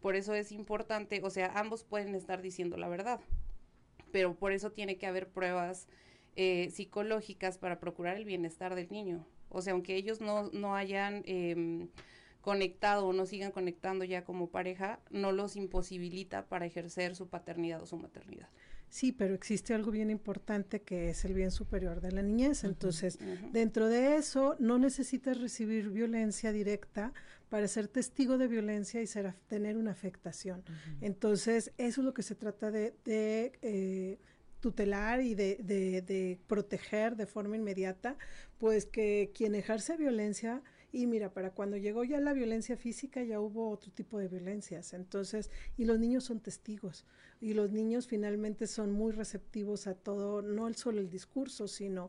[0.00, 3.20] Por eso es importante o sea ambos pueden estar diciendo la verdad
[4.11, 5.87] pero por eso tiene que haber pruebas
[6.35, 9.24] eh, psicológicas para procurar el bienestar del niño.
[9.48, 11.87] O sea aunque ellos no no hayan eh,
[12.42, 17.81] conectado o no sigan conectando ya como pareja, no los imposibilita para ejercer su paternidad
[17.81, 18.48] o su maternidad.
[18.90, 22.62] Sí, pero existe algo bien importante que es el bien superior de la niñez.
[22.64, 23.18] Entonces,
[23.50, 27.14] dentro de eso, no necesitas recibir violencia directa
[27.48, 30.62] para ser testigo de violencia y ser, tener una afectación.
[31.00, 34.18] Entonces, eso es lo que se trata de, eh,
[34.61, 38.18] tutelar y de, de, proteger de forma inmediata,
[38.59, 43.40] pues que quien ejerce violencia y mira, para cuando llegó ya la violencia física ya
[43.40, 44.92] hubo otro tipo de violencias.
[44.92, 47.07] Entonces, y los niños son testigos
[47.42, 52.09] y los niños finalmente son muy receptivos a todo, no solo el discurso, sino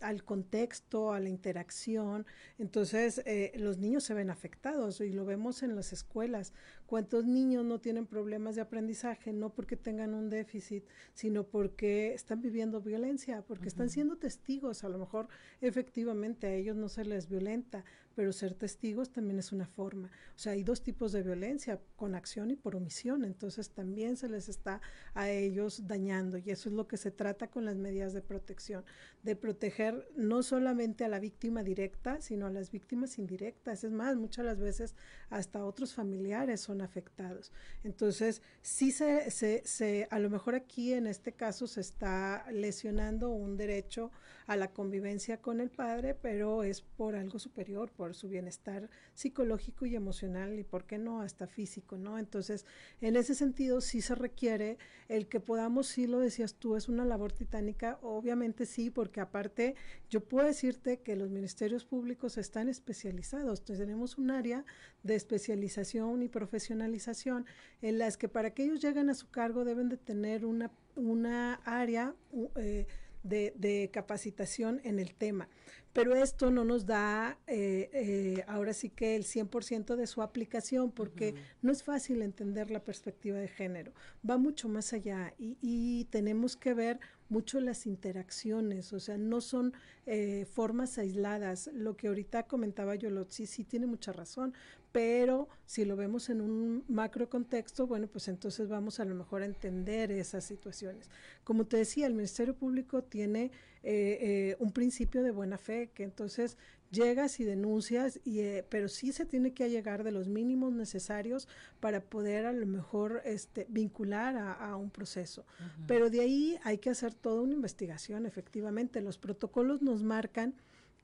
[0.00, 2.26] al contexto, a la interacción.
[2.58, 6.52] Entonces, eh, los niños se ven afectados y lo vemos en las escuelas.
[6.86, 9.32] ¿Cuántos niños no tienen problemas de aprendizaje?
[9.32, 14.84] No porque tengan un déficit, sino porque están viviendo violencia, porque están siendo testigos.
[14.84, 15.26] A lo mejor
[15.60, 20.10] efectivamente a ellos no se les violenta, pero ser testigos también es una forma.
[20.34, 24.28] O sea, hay dos tipos de violencia, con acción y por omisión, entonces también se
[24.28, 24.80] les está
[25.14, 28.84] a ellos dañando y eso es lo que se trata con las medidas de protección,
[29.22, 33.84] de proteger no solamente a la víctima directa, sino a las víctimas indirectas.
[33.84, 34.94] Es más, muchas las veces
[35.30, 37.52] hasta otros familiares son afectados.
[37.84, 43.30] Entonces, sí se, se, se a lo mejor aquí en este caso se está lesionando
[43.30, 44.10] un derecho
[44.46, 49.86] a la convivencia con el padre, pero es por algo superior, por su bienestar psicológico
[49.86, 52.18] y emocional y por qué no hasta físico, ¿no?
[52.18, 52.66] Entonces,
[53.00, 57.04] en ese sentido sí se requiere el que podamos, sí lo decías tú, es una
[57.04, 59.76] labor titánica, obviamente sí, porque aparte
[60.10, 64.64] yo puedo decirte que los ministerios públicos están especializados, entonces tenemos un área
[65.02, 67.46] de especialización y profesionalización
[67.80, 71.54] en las que para que ellos lleguen a su cargo deben de tener una, una
[71.64, 72.14] área
[72.56, 72.86] eh,
[73.22, 75.48] de, de, capacitación en el tema.
[75.92, 80.90] Pero esto no nos da eh, eh, ahora sí que el 100% de su aplicación
[80.90, 83.92] porque no es fácil entender la perspectiva de género,
[84.28, 86.98] va mucho más allá y, y tenemos que ver
[87.32, 89.72] mucho las interacciones, o sea, no son
[90.06, 91.70] eh, formas aisladas.
[91.72, 94.54] Lo que ahorita comentaba yo, sí, sí tiene mucha razón,
[94.92, 99.42] pero si lo vemos en un macro contexto, bueno, pues entonces vamos a lo mejor
[99.42, 101.10] a entender esas situaciones.
[101.44, 103.50] Como te decía, el Ministerio Público tiene
[103.82, 106.58] eh, eh, un principio de buena fe, que entonces
[106.90, 111.48] llegas y denuncias, y, eh, pero sí se tiene que llegar de los mínimos necesarios
[111.80, 115.46] para poder a lo mejor este, vincular a, un proceso.
[115.86, 119.00] Pero de ahí hay que hacer toda una investigación, efectivamente.
[119.00, 120.54] Los protocolos nos marcan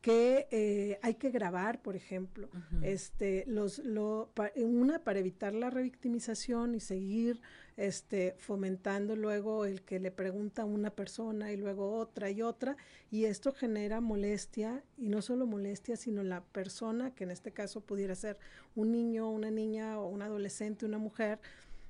[0.00, 2.48] que eh, hay que grabar, por ejemplo,
[2.82, 7.40] este, los, lo, una para evitar la revictimización y seguir
[7.76, 12.76] este, fomentando luego el que le pregunta a una persona y luego otra y otra,
[13.10, 17.80] y esto genera molestia, y no solo molestia, sino la persona, que en este caso
[17.80, 18.38] pudiera ser
[18.76, 21.40] un niño, una niña o un adolescente, una mujer,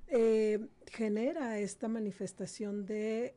[0.09, 3.35] eh, genera esta manifestación de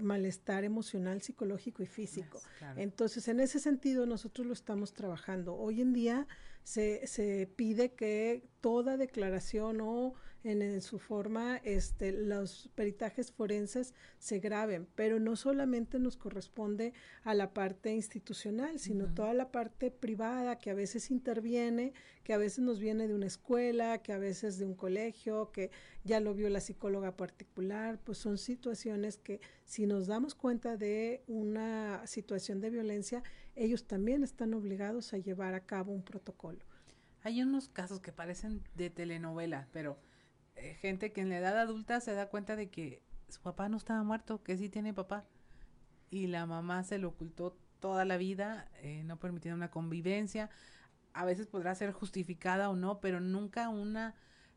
[0.00, 2.40] malestar emocional, psicológico y físico.
[2.76, 5.54] Entonces, en ese sentido, nosotros lo estamos trabajando.
[5.54, 6.26] Hoy en día
[6.64, 14.40] se, se pide que toda declaración o en, su forma este, los peritajes forenses se
[14.40, 20.58] graben, pero no solamente nos corresponde a la parte institucional, sino toda la parte privada
[20.58, 21.92] que a veces interviene,
[22.24, 25.70] que a veces nos viene de una escuela, que a veces de un colegio, que
[26.04, 31.22] ya lo vio la psicóloga particular, pues son situaciones que si nos damos cuenta de
[31.26, 33.22] una situación de violencia,
[33.54, 36.64] ellos también están obligados a llevar a cabo un protocolo.
[37.22, 39.98] Hay unos casos que parecen de telenovela, pero
[40.56, 43.76] eh, gente que en la edad adulta se da cuenta de que su papá no
[43.76, 45.24] estaba muerto, que sí tiene papá.
[46.10, 50.50] Y la mamá se lo ocultó toda la vida, eh, no permitiendo una convivencia.
[51.14, 54.14] A veces podrá ser justificada o no, pero nunca una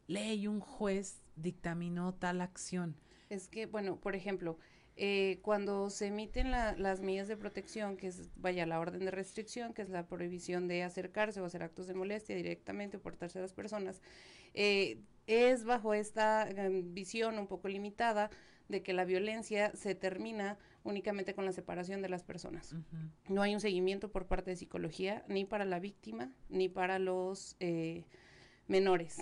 [0.07, 2.95] ley, un juez dictaminó tal acción.
[3.29, 4.57] Es que, bueno, por ejemplo,
[4.97, 9.73] eh, cuando se emiten las medidas de protección, que es, vaya, la orden de restricción,
[9.73, 13.51] que es la prohibición de acercarse o hacer actos de molestia directamente o por terceras
[13.51, 14.01] personas,
[14.53, 18.29] eh, es bajo esta em, visión un poco limitada
[18.69, 22.73] de que la violencia se termina únicamente con la separación de las personas.
[23.27, 27.57] No hay un seguimiento por parte de psicología ni para la víctima ni para los
[27.59, 28.05] eh,
[28.67, 29.17] menores.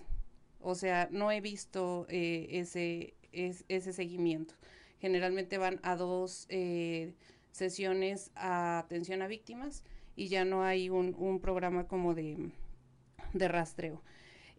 [0.60, 4.56] O sea, no he visto eh, ese, ese seguimiento.
[5.04, 7.13] Generalmente van a dos eh,
[7.52, 9.84] sesiones a atención a víctimas
[10.16, 12.54] y ya no hay un, programa como de,
[13.34, 14.02] de rastreo.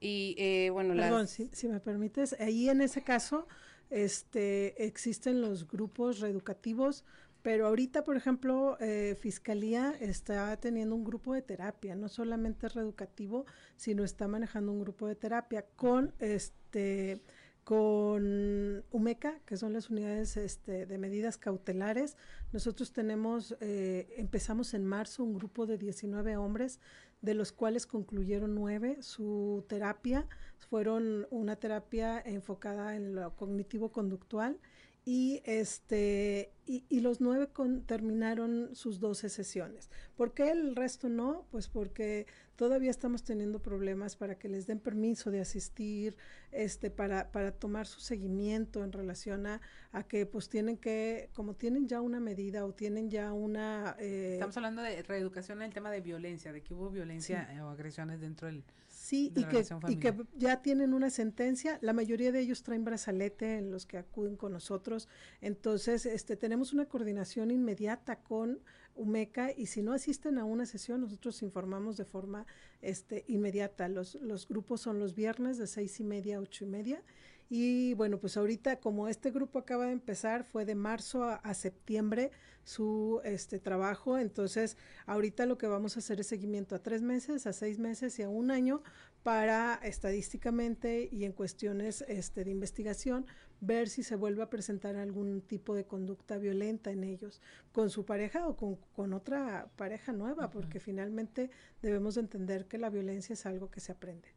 [0.00, 3.46] Y eh, bueno, Perdón, si, si, me permites, ahí en ese caso
[3.88, 7.06] este, existen los grupos reeducativos,
[7.40, 13.46] pero ahorita, por ejemplo, eh, Fiscalía está teniendo un grupo de terapia, no solamente reeducativo,
[13.76, 17.22] sino está manejando un grupo de terapia con este
[17.64, 22.16] con UMECA, que son las unidades este, de medidas cautelares.
[22.52, 26.78] Nosotros tenemos, eh, empezamos en marzo un grupo de 19 hombres
[27.22, 30.26] de los cuales concluyeron nueve su terapia.
[30.68, 34.58] Fueron una terapia enfocada en lo cognitivo-conductual
[35.04, 37.46] y este y, los nueve
[37.84, 39.90] terminaron sus doce sesiones.
[40.16, 41.46] ¿Por qué el resto no?
[41.50, 46.16] Pues porque todavía estamos teniendo problemas para que les den permiso de asistir,
[46.52, 49.60] este, para, para tomar su seguimiento en relación a,
[49.92, 53.94] a que pues tienen que, como tienen ya una medida o tienen ya una...
[53.98, 57.68] Eh, estamos hablando de reeducación en el tema de violencia, de que hubo violencia o
[57.68, 58.64] agresiones dentro del
[59.04, 63.58] Sí, y que, y que ya tienen una sentencia, la mayoría de ellos traen brazalete
[63.58, 65.10] en los que acuden con nosotros,
[65.42, 68.60] entonces este, tenemos una coordinación inmediata con
[68.94, 72.46] UMECA y si no asisten a una sesión, nosotros informamos de forma
[72.80, 73.90] este, inmediata.
[73.90, 77.02] Los, los grupos son los viernes de seis y media a ocho y media
[77.48, 81.54] y bueno, pues ahorita como este grupo acaba de empezar, fue de marzo a, a
[81.54, 82.30] septiembre,
[82.64, 84.18] su este trabajo.
[84.18, 84.76] Entonces,
[85.06, 88.22] ahorita lo que vamos a hacer es seguimiento a tres meses, a seis meses y
[88.22, 88.82] a un año
[89.22, 93.26] para estadísticamente y en cuestiones este, de investigación
[93.60, 97.40] ver si se vuelve a presentar algún tipo de conducta violenta en ellos,
[97.72, 103.32] con su pareja o con, otra pareja nueva, porque finalmente debemos entender que la violencia
[103.32, 104.28] es algo que se aprende.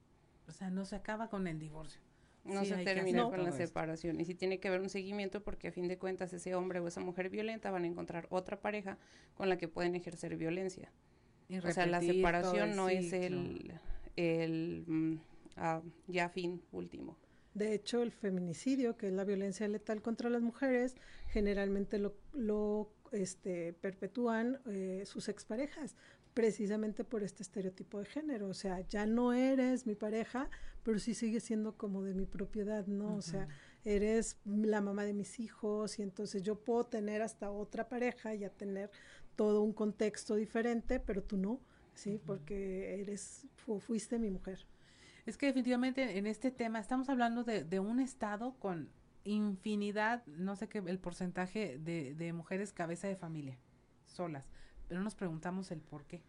[0.47, 2.06] O sea, no se acaba con el divorcio.
[2.47, 4.19] No se termina con la separación.
[4.19, 6.87] Y si tiene que haber un seguimiento porque a fin de cuentas ese hombre o
[6.87, 8.97] esa mujer violenta van a encontrar otra pareja
[9.35, 10.91] con la que pueden ejercer violencia.
[11.63, 13.73] o sea, la separación no es el,
[14.15, 15.19] el
[15.55, 17.17] ah, ya fin último.
[17.53, 20.95] De hecho, el feminicidio, que es la violencia letal contra las mujeres,
[21.27, 25.95] generalmente lo, lo este, perpetúan eh, sus exparejas,
[26.37, 28.47] precisamente por este estereotipo de género.
[28.49, 30.51] O sea, ya no eres mi pareja,
[30.83, 33.15] pero sí sigues siendo como de mi propiedad, ¿no?
[33.15, 33.47] O sea,
[33.83, 38.43] eres la mamá de mis hijos y entonces yo puedo tener hasta otra pareja y
[38.43, 38.91] a tener
[39.35, 41.59] todo un contexto diferente, pero tú no,
[41.95, 42.21] ¿sí?
[42.23, 43.47] Porque eres,
[43.79, 44.67] fuiste mi mujer.
[45.25, 48.91] Es que definitivamente en este tema estamos hablando de, un estado con
[49.23, 53.57] infinidad, no sé qué, el porcentaje de, de mujeres cabeza de familia,
[54.05, 54.47] solas,
[54.87, 56.23] pero nos preguntamos el por qué.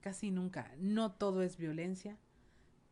[0.00, 0.72] Casi nunca.
[0.78, 2.18] No todo es violencia,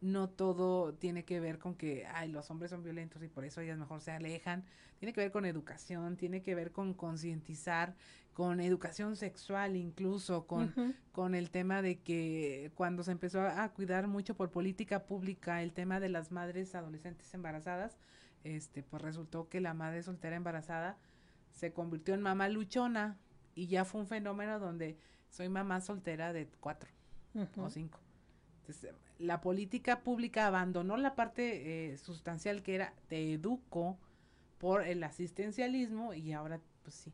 [0.01, 3.61] no todo tiene que ver con que ay, los hombres son violentos y por eso
[3.61, 4.65] ellas mejor se alejan.
[4.99, 7.95] Tiene que ver con educación, tiene que ver con concientizar,
[8.33, 14.07] con educación sexual incluso, con, con el tema de que cuando se empezó a, cuidar
[14.07, 17.99] mucho por política pública el tema de las madres adolescentes embarazadas,
[18.45, 20.97] este, pues resultó que la madre soltera embarazada
[21.53, 23.19] se convirtió en mamá luchona
[23.55, 24.97] y ya fue un fenómeno donde
[25.29, 26.91] soy mamá soltera de cuatro
[27.57, 28.01] o cinco
[29.19, 33.99] la política pública abandonó la parte eh, sustancial que era te educo
[34.59, 37.13] por el asistencialismo y ahora, pues sí,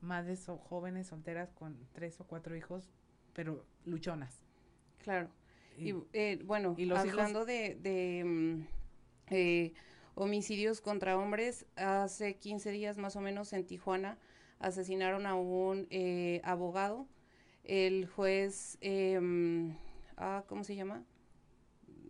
[0.00, 2.90] madres o jóvenes solteras con tres o cuatro hijos,
[3.32, 4.40] pero luchonas.
[4.98, 5.28] Claro.
[5.78, 8.66] Y, eh, bueno, ¿Y los hablando de, de mm,
[9.30, 9.74] eh,
[10.14, 14.18] homicidios contra hombres, hace 15 días más o menos en Tijuana
[14.62, 15.88] asesinaron a un
[16.42, 17.06] abogado.
[17.64, 19.76] El juez em,
[20.24, 21.04] Ah, ¿cómo se llama?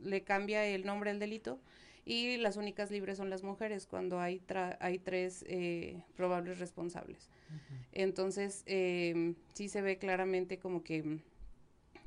[0.02, 1.60] Le cambia el nombre al delito
[2.04, 4.42] y las únicas libres son las mujeres cuando hay,
[4.80, 7.30] hay tres eh, probables responsables.
[7.92, 11.20] Entonces, eh, sí se ve claramente como que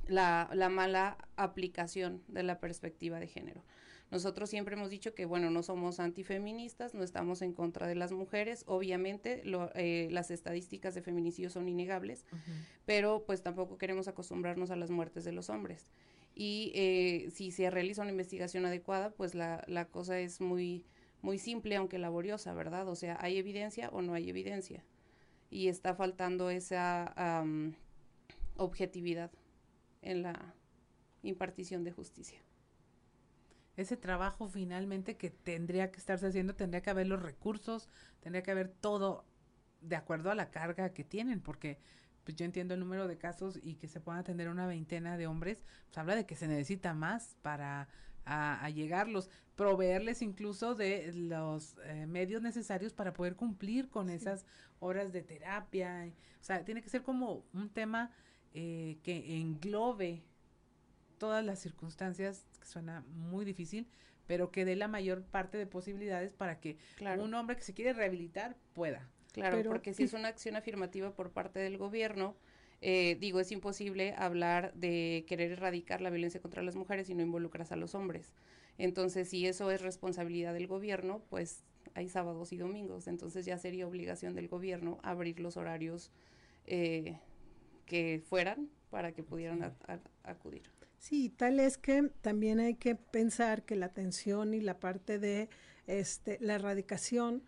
[0.07, 3.63] la, la, mala aplicación de la perspectiva de género.
[4.11, 8.11] Nosotros siempre hemos dicho que, bueno, no somos antifeministas, no estamos en contra de las
[8.11, 9.41] mujeres, obviamente
[9.73, 12.25] eh, las estadísticas de feminicidio son innegables,
[12.85, 15.87] pero pues tampoco queremos acostumbrarnos a las muertes de los hombres.
[16.35, 20.85] Y eh, si se realiza una investigación adecuada, pues la, la cosa es muy,
[21.21, 22.87] muy simple, aunque laboriosa, ¿verdad?
[22.87, 24.83] O sea, ¿hay evidencia o no hay evidencia?
[25.49, 27.43] Y está faltando esa
[28.57, 29.31] objetividad
[30.01, 30.53] en la
[31.23, 32.39] impartición de justicia
[33.75, 37.89] ese trabajo finalmente que tendría que estarse haciendo, tendría que haber los recursos,
[38.21, 39.25] tendría que haber todo
[39.81, 41.79] de acuerdo a la carga que tienen, porque
[42.23, 45.27] pues yo entiendo el número de casos y que se puedan atender una veintena de
[45.27, 47.87] hombres, pues habla de que se necesita más para
[48.25, 54.45] a, llegarlos, proveerles incluso de los eh, medios necesarios para poder cumplir con esas
[54.79, 56.11] horas de terapia.
[56.41, 58.11] O sea, tiene que ser como un tema
[58.53, 60.23] eh, que englobe
[61.17, 63.87] todas las circunstancias, que suena muy difícil,
[64.27, 66.77] pero que dé la mayor parte de posibilidades para que
[67.19, 69.07] un hombre que se quiere rehabilitar pueda.
[69.33, 72.35] Claro, porque si es una acción afirmativa por parte del gobierno,
[72.81, 77.21] eh, digo, es imposible hablar de querer erradicar la violencia contra las mujeres si no
[77.21, 78.31] involucras a los hombres.
[78.77, 83.07] Entonces, si eso es responsabilidad del gobierno, pues hay sábados y domingos.
[83.07, 86.11] Entonces ya sería obligación del gobierno abrir los horarios
[86.65, 87.17] eh,
[87.85, 89.73] que fueran para que pudieran
[90.23, 90.63] acudir.
[90.97, 95.49] Sí, tal es que también hay que pensar que la atención y la parte de
[95.87, 97.43] este, la erradicación,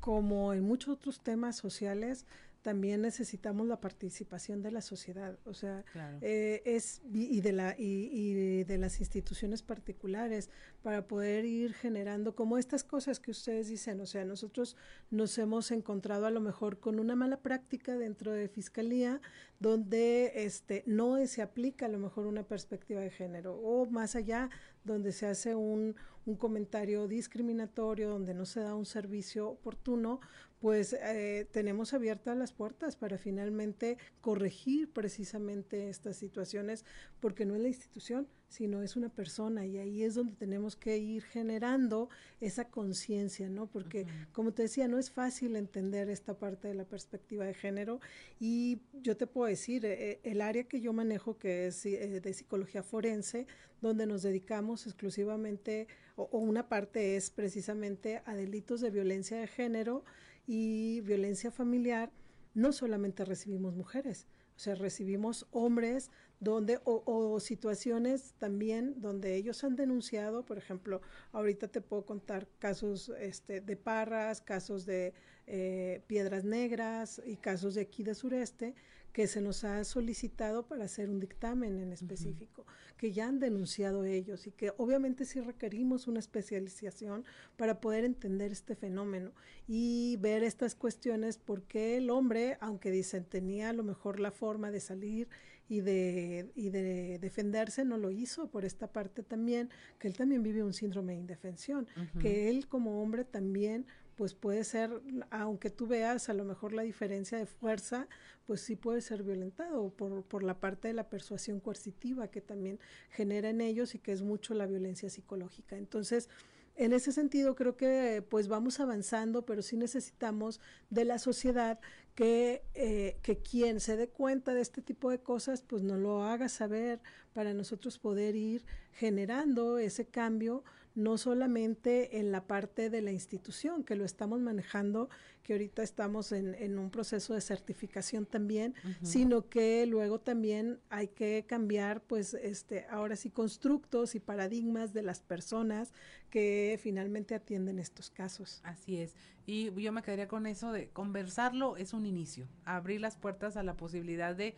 [0.00, 2.26] como en muchos otros temas sociales,
[2.62, 5.84] también necesitamos la participación de la sociedad, o sea,
[6.20, 10.48] eh, es y de la y, de las instituciones particulares
[10.82, 14.76] para poder ir generando como estas cosas que ustedes dicen, o sea, nosotros
[15.10, 19.20] nos hemos encontrado a lo mejor con una mala práctica dentro de fiscalía
[19.58, 24.50] donde este no se aplica a lo mejor una perspectiva de género o más allá
[24.84, 30.20] donde se hace un, un comentario discriminatorio, donde no se da un servicio oportuno,
[30.62, 36.84] pues eh, tenemos abiertas las puertas para finalmente corregir precisamente estas situaciones,
[37.18, 40.98] porque no es la institución, sino es una persona y ahí es donde tenemos que
[40.98, 43.66] ir generando esa conciencia, ¿no?
[43.66, 47.98] Porque, como te decía, no es fácil entender esta parte de la perspectiva de género
[48.38, 52.34] y yo te puedo decir, eh, el área que yo manejo, que es eh, de
[52.34, 53.48] psicología forense,
[53.80, 59.48] donde nos dedicamos exclusivamente, o, o una parte es precisamente a delitos de violencia de
[59.48, 60.04] género
[60.46, 62.10] y violencia familiar,
[62.54, 64.26] no solamente recibimos mujeres,
[64.56, 71.00] o sea, recibimos hombres donde, o, situaciones también donde ellos han denunciado, por ejemplo,
[71.32, 75.14] ahorita te puedo contar casos este, de parras, casos de
[75.46, 78.74] eh, piedras negras y casos de aquí de sureste,
[79.12, 84.04] que se nos ha solicitado para hacer un dictamen en específico, que ya han denunciado
[84.04, 87.24] ellos y que obviamente sí requerimos una especialización
[87.56, 89.32] para poder entender este fenómeno
[89.68, 94.70] y ver estas cuestiones porque el hombre, aunque dicen tenía a lo mejor la forma
[94.70, 95.28] de salir
[95.68, 100.42] y de, y de defenderse, no lo hizo por esta parte también, que él también
[100.42, 101.86] vive un síndrome de indefensión,
[102.20, 103.86] que él como hombre también
[104.22, 108.06] pues puede ser, aunque tú veas a lo mejor la diferencia de fuerza,
[108.46, 112.78] pues sí puede ser violentado por, por la parte de la persuasión coercitiva que también
[113.10, 115.76] genera en ellos y que es mucho la violencia psicológica.
[115.76, 116.28] Entonces,
[116.76, 121.80] en ese sentido creo que pues vamos avanzando, pero sí necesitamos de la sociedad
[122.14, 126.22] que, eh, que quien se dé cuenta de este tipo de cosas pues nos lo
[126.22, 127.00] haga saber
[127.32, 130.62] para nosotros poder ir generando ese cambio
[130.94, 135.08] no solamente en la parte de la institución, que lo estamos manejando,
[135.42, 141.44] que ahorita estamos en, un proceso de certificación también, sino que luego también hay que
[141.48, 145.92] cambiar, pues, este, ahora sí, constructos y paradigmas de las personas
[146.30, 148.60] que finalmente atienden estos casos.
[148.62, 149.14] Así es.
[149.46, 153.62] Y yo me quedaría con eso de conversarlo es un inicio, abrir las puertas a
[153.62, 154.54] la posibilidad de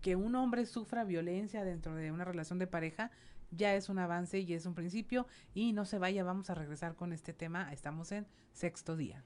[0.00, 3.10] que un hombre sufra violencia dentro de una relación de pareja,
[3.50, 5.26] ya es un avance y es un principio.
[5.54, 7.72] Y no se vaya, vamos a regresar con este tema.
[7.72, 9.24] Estamos en sexto día.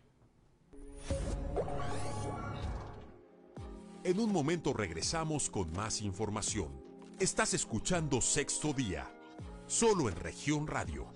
[4.04, 6.68] En un momento regresamos con más información.
[7.18, 9.10] Estás escuchando Sexto Día,
[9.66, 11.06] solo en región radio.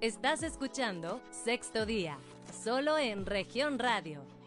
[0.00, 2.18] Estás escuchando Sexto Día,
[2.64, 4.37] solo en región radio.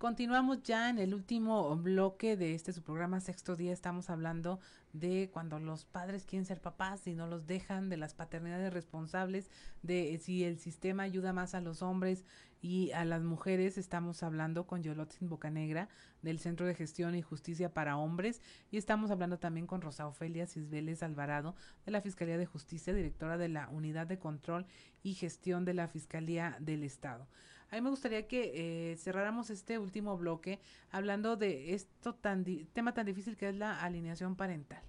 [0.00, 3.70] Continuamos ya en el último bloque de este su programa Sexto Día.
[3.70, 4.58] Estamos hablando
[4.94, 9.50] de cuando los padres quieren ser papás y no los dejan, de las paternidades responsables,
[9.82, 12.24] de si el sistema ayuda más a los hombres
[12.62, 13.76] y a las mujeres.
[13.76, 15.90] Estamos hablando con Yolotzin Bocanegra
[16.22, 18.40] del Centro de Gestión y Justicia para Hombres
[18.70, 23.36] y estamos hablando también con Rosa Ofelia Cisbeles Alvarado de la Fiscalía de Justicia, directora
[23.36, 24.64] de la Unidad de Control
[25.02, 27.26] y Gestión de la Fiscalía del Estado.
[27.70, 30.60] A mí me gustaría que eh, cerráramos este último bloque
[30.90, 34.82] hablando de esto tan tema tan difícil que es la alineación parental.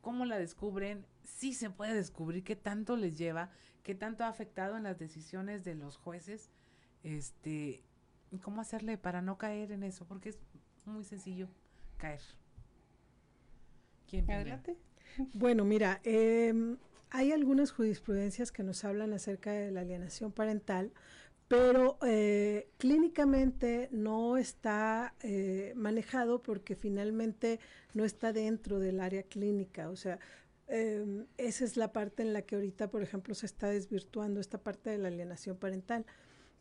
[0.00, 1.04] ¿Cómo la descubren?
[1.24, 3.50] Sí se puede descubrir qué tanto les lleva,
[3.82, 6.50] qué tanto ha afectado en las decisiones de los jueces.
[7.02, 7.82] Este,
[8.42, 10.04] ¿cómo hacerle para no caer en eso?
[10.04, 10.38] Porque es
[10.86, 11.48] muy sencillo
[11.96, 12.20] caer.
[14.08, 14.76] ¿Quién Adelante.
[15.32, 16.76] Bueno, mira, em,
[17.10, 20.92] hay algunas jurisprudencias que nos hablan acerca de la alienación parental,
[21.48, 27.60] pero eh, clínicamente no está eh, manejado porque finalmente
[27.92, 30.18] no está dentro del área clínica, o sea,
[30.68, 34.58] em, esa es la parte en la que ahorita, por ejemplo, se está desvirtuando esta
[34.58, 36.06] parte de la alienación parental.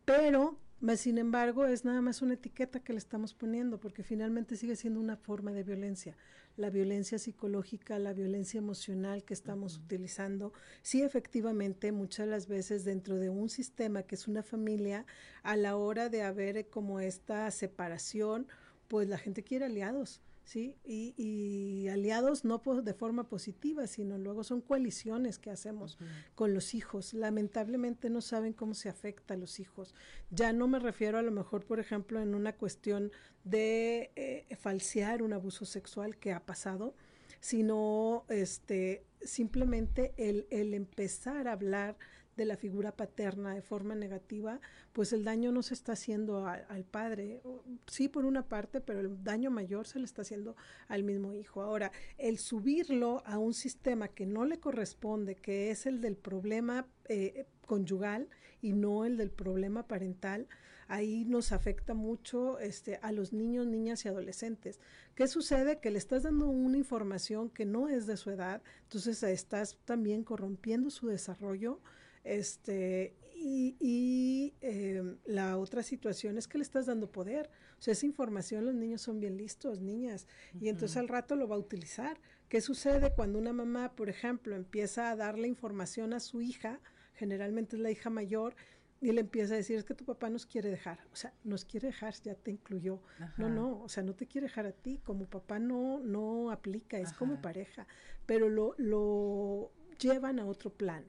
[0.06, 0.58] Pero
[0.98, 5.00] sin embargo, es nada más una etiqueta que le estamos poniendo, porque finalmente sigue siendo
[5.00, 6.18] una forma de violencia.
[6.58, 12.84] La violencia psicológica, la violencia emocional que estamos utilizando, sí efectivamente muchas de las veces
[12.84, 15.06] dentro de un sistema que es una familia,
[15.42, 18.48] a la hora de haber como esta separación,
[18.90, 20.76] pues la gente quiere aliados ¿sí?
[20.84, 25.98] Y, aliados no de forma positiva, sino luego son coaliciones que hacemos
[26.36, 27.14] con los hijos.
[27.14, 29.94] Lamentablemente no saben cómo se afecta a los hijos.
[30.32, 33.12] Ya no me refiero a lo mejor, por ejemplo, en una cuestión
[33.44, 36.96] de eh, falsear un abuso sexual que ha pasado,
[37.40, 41.98] sino este, simplemente el, el empezar a hablar
[42.36, 44.60] de la figura paterna de forma negativa,
[44.92, 47.42] pues el daño no se está haciendo al padre,
[47.88, 50.56] sí por una parte, pero el daño mayor se le está haciendo
[50.88, 51.62] al mismo hijo.
[51.62, 56.88] Ahora, el subirlo a un sistema que no le corresponde, que es el del problema
[57.10, 58.30] eh, conyugal
[58.62, 60.48] y no el del problema parental,
[60.88, 64.80] ahí nos afecta mucho este, a los niños, niñas y adolescentes.
[65.16, 65.80] ¿Qué sucede?
[65.80, 70.24] Que le estás dando una información que no es de su edad, entonces estás también
[70.24, 71.80] corrompiendo su desarrollo
[72.24, 77.50] este, y, em, la otra situación es que le estás dando poder.
[77.78, 80.28] O sea, esa información los niños son bien listos, niñas,
[80.60, 82.18] y entonces al rato lo va a utilizar
[82.54, 86.80] ¿Qué sucede cuando una mamá, por ejemplo, empieza a darle información a su hija?
[87.16, 88.56] Generalmente es la hija mayor
[89.02, 91.00] y le empieza a decir, es que tu papá nos quiere dejar.
[91.12, 93.02] O sea, nos quiere dejar, ya te incluyó.
[93.40, 95.02] No, no, o sea, no te quiere dejar a ti.
[95.04, 97.88] Como papá no, no aplica, es como pareja.
[98.28, 101.08] Pero lo, lo llevan a otro plano.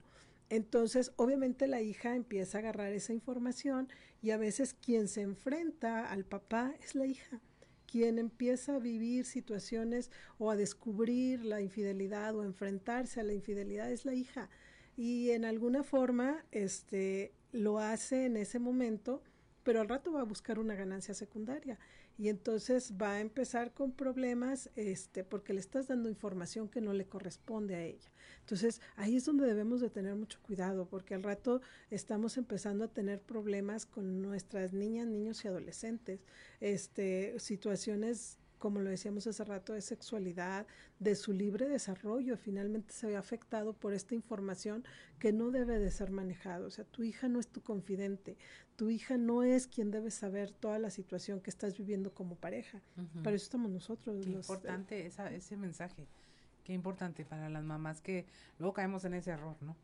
[0.51, 3.89] Entonces, obviamente la hija empieza a agarrar esa información
[4.23, 7.41] y a veces quien se enfrenta al papá es la hija.
[7.87, 13.33] Quien empieza a vivir situaciones o a descubrir la infidelidad o a enfrentarse a la
[13.33, 14.51] infidelidad es la hija.
[14.97, 19.23] Y en alguna forma, este, lo hace en ese momento,
[19.63, 21.79] pero al rato va a buscar una ganancia secundaria
[22.17, 26.93] y entonces va a empezar con problemas este porque le estás dando información que no
[26.93, 28.11] le corresponde a ella.
[28.41, 31.61] Entonces, ahí es donde debemos de tener mucho cuidado porque al rato
[31.91, 36.21] estamos empezando a tener problemas con nuestras niñas, niños y adolescentes,
[36.61, 40.67] este situaciones como lo decíamos hace rato, de sexualidad,
[40.99, 44.85] de su libre desarrollo, finalmente se ve afectado por esta información
[45.19, 46.67] que no debe de ser manejada.
[46.67, 48.39] O sea, tu hija no es tu confidente,
[48.77, 52.81] tu hija no es quien debe saber toda la situación que estás viviendo como pareja.
[53.23, 54.25] Para eso estamos nosotros.
[54.25, 56.09] Qué importante ese mensaje,
[56.65, 58.25] qué importante para las mamás que
[58.59, 59.77] luego caemos en ese error, ¿no?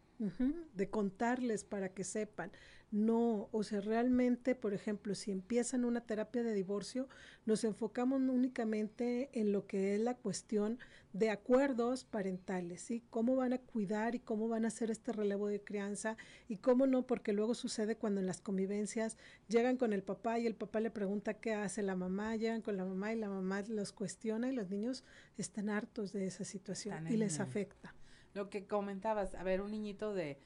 [0.74, 2.52] De contarles para que sepan.
[2.90, 7.08] No, o sea, realmente, por ejemplo, si empiezan una terapia de divorcio,
[7.46, 10.80] nos enfocamos únicamente en lo que es la cuestión
[11.12, 13.04] de acuerdos parentales, ¿sí?
[13.10, 16.16] Cómo van a cuidar y cómo van a hacer este relevo de crianza
[16.48, 19.16] y cómo no, porque luego sucede cuando en las convivencias
[19.48, 22.76] llegan con el papá y el papá le pregunta qué hace la mamá, llegan con
[22.76, 25.04] la mamá y la mamá los cuestiona y los niños
[25.38, 27.94] están hartos de esa situación y les afecta.
[28.34, 30.38] Lo que comentabas, a ver, un niñito de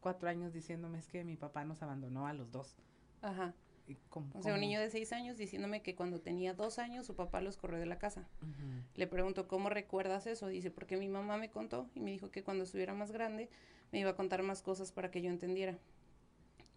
[0.00, 2.76] cuatro años diciéndome es que mi papá nos abandonó a los dos.
[3.20, 3.54] Ajá.
[4.34, 7.40] o sea, un niño de seis años diciéndome que cuando tenía dos años su papá
[7.40, 8.28] los corrió de la casa.
[8.94, 10.48] Le pregunto, ¿cómo recuerdas eso?
[10.48, 13.48] Dice, porque mi mamá me contó y me dijo que cuando estuviera más grande
[13.92, 15.78] me iba a contar más cosas para que yo entendiera.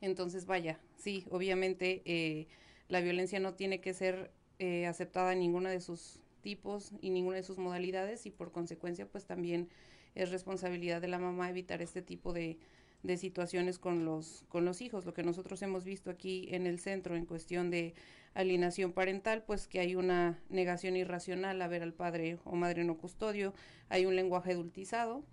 [0.01, 2.47] Entonces, vaya, sí, obviamente eh,
[2.89, 7.37] la violencia no tiene que ser eh, aceptada en ninguno de sus tipos y ninguna
[7.37, 9.67] de sus modalidades y por consecuencia pues también
[10.15, 12.57] es responsabilidad de la mamá evitar este tipo de,
[13.03, 15.05] de situaciones con los, con los hijos.
[15.05, 17.93] Lo que nosotros hemos visto aquí en el centro en cuestión de
[18.33, 22.97] alienación parental, pues que hay una negación irracional a ver al padre o madre no
[22.97, 23.53] custodio,
[23.89, 25.23] hay un lenguaje adultizado.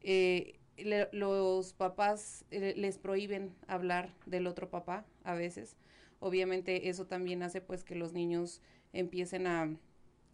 [0.00, 0.58] Eh,
[1.12, 5.76] los papás eh, les prohíben hablar del otro papá a veces.
[6.18, 8.60] Obviamente eso también hace pues que los niños
[8.92, 9.76] empiecen a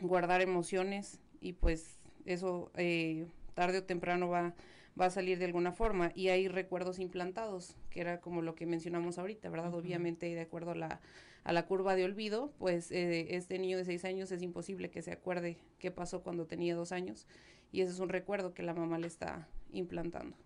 [0.00, 3.26] guardar emociones y pues eso eh,
[3.58, 4.54] tarde o temprano va,
[4.98, 8.66] va a salir de alguna forma y hay recuerdos implantados, que era como lo que
[8.66, 9.74] mencionamos ahorita, ¿verdad?
[9.74, 11.00] Obviamente, de acuerdo a la,
[11.42, 15.02] a la curva de olvido, pues eh, este niño de seis años es imposible que
[15.02, 17.26] se acuerde qué pasó cuando tenía dos años
[17.72, 20.36] y ese es un recuerdo que la mamá le está implantando.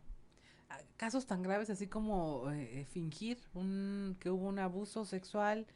[0.70, 5.66] Ah, casos tan graves así como eh, eh, fingir un, que hubo un abuso sexual,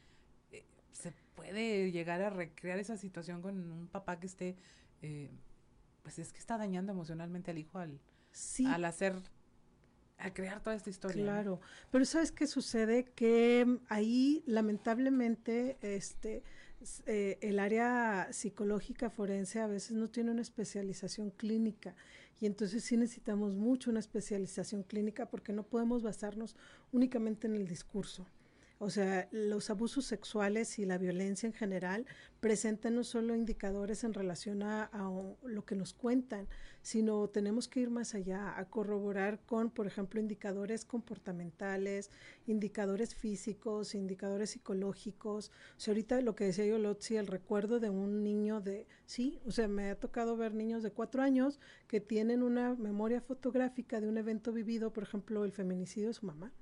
[0.92, 4.56] ¿se puede llegar a recrear esa situación con un papá que esté
[6.06, 7.98] pues es que está dañando emocionalmente al hijo al,
[8.68, 9.16] al hacer,
[10.18, 11.24] al crear toda esta historia.
[11.24, 13.06] Claro, pero ¿sabes qué sucede?
[13.06, 16.44] Que mm, ahí lamentablemente este,
[17.06, 21.96] eh, el área psicológica forense a veces no tiene una especialización clínica
[22.40, 26.54] y entonces sí necesitamos mucho una especialización clínica porque no podemos basarnos
[26.92, 28.28] únicamente en el discurso.
[28.78, 32.04] O sea, los abusos sexuales y la violencia en general
[32.40, 34.90] presentan no solo indicadores en relación a,
[35.44, 36.46] lo que nos cuentan,
[36.82, 42.10] sino tenemos que ir más allá, a corroborar con, por ejemplo, indicadores comportamentales,
[42.46, 45.50] indicadores físicos, indicadores psicológicos.
[45.78, 49.40] O sea, ahorita lo que decía yo, Lotzi, el recuerdo de un niño de, sí,
[49.46, 54.02] o sea, me ha tocado ver niños de cuatro años que tienen una memoria fotográfica
[54.02, 56.52] de un evento vivido, por ejemplo, el feminicidio de su mamá.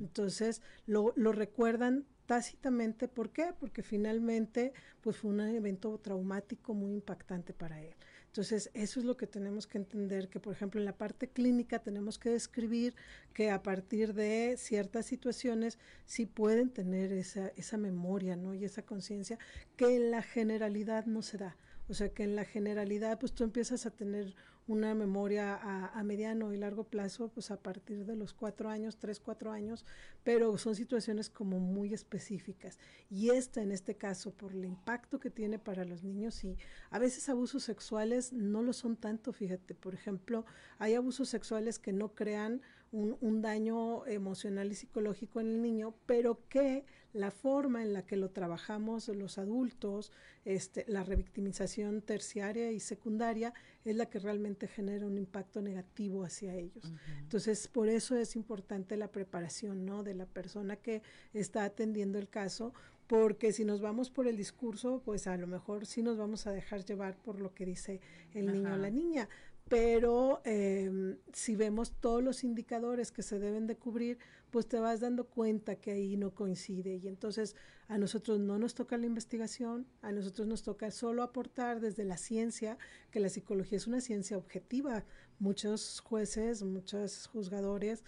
[0.00, 3.52] Entonces lo, lo recuerdan tácitamente, ¿por qué?
[3.58, 7.94] Porque finalmente pues fue un evento traumático muy impactante para él.
[8.34, 11.78] Entonces, eso es lo que tenemos que entender, que por ejemplo en la parte clínica
[11.78, 12.96] tenemos que describir
[13.32, 18.52] que a partir de ciertas situaciones sí pueden tener esa, esa memoria, ¿no?
[18.52, 19.38] Y esa conciencia
[19.76, 21.56] que en la generalidad no se da.
[21.86, 24.34] O sea que en la generalidad pues tú empiezas a tener
[24.66, 29.20] una memoria a, mediano y largo plazo, pues a partir de los cuatro años, tres,
[29.20, 29.84] cuatro años,
[30.22, 32.78] pero son situaciones como muy específicas.
[33.10, 36.56] Y esta, en este caso, por el impacto que tiene para los niños, y
[36.90, 40.46] a veces abusos sexuales no lo son tanto, fíjate, por ejemplo,
[40.78, 42.62] hay abusos sexuales que no crean
[42.94, 48.16] un, daño emocional y psicológico en el niño, pero que la forma en la que
[48.16, 50.12] lo trabajamos los adultos,
[50.44, 53.52] este, la revictimización terciaria y secundaria,
[53.84, 56.92] es la que realmente genera un impacto negativo hacia ellos.
[57.20, 60.04] Entonces, por eso es importante la preparación, ¿no?
[60.04, 62.72] De la persona que está atendiendo el caso,
[63.06, 66.52] porque si nos vamos por el discurso, pues a lo mejor sí nos vamos a
[66.52, 68.00] dejar llevar por lo que dice
[68.32, 69.28] el niño o la niña,
[69.68, 74.18] pero em, si vemos todos los indicadores que se deben de cubrir,
[74.50, 77.56] pues te vas dando cuenta que ahí no coincide y entonces
[77.88, 82.16] a nosotros no nos toca la investigación, a nosotros nos toca solo aportar desde la
[82.16, 82.78] ciencia,
[83.10, 85.04] que la psicología es una ciencia objetiva.
[85.38, 88.04] Muchos jueces, muchos juzgadores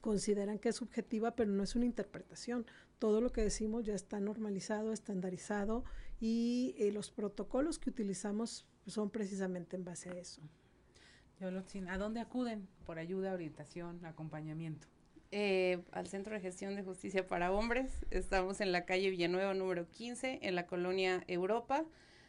[0.00, 2.64] consideran que es subjetiva, pero no es una interpretación.
[2.98, 5.84] Todo lo que decimos ya está normalizado, estandarizado
[6.20, 10.42] y eh, los protocolos que utilizamos son precisamente en base a eso.
[11.40, 14.86] ¿A dónde acuden por ayuda, orientación, acompañamiento?
[15.30, 18.04] Eh, al Centro de Gestión de Justicia para Hombres.
[18.10, 21.86] Estamos en la calle Villanueva número 15, en la colonia Europa.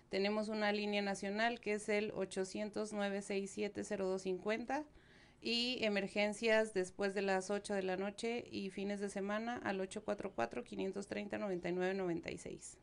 [0.09, 4.85] Tenemos una línea nacional que es el 800-967-0250
[5.41, 12.77] y emergencias después de las 8 de la noche y fines de semana al 844-530-9996.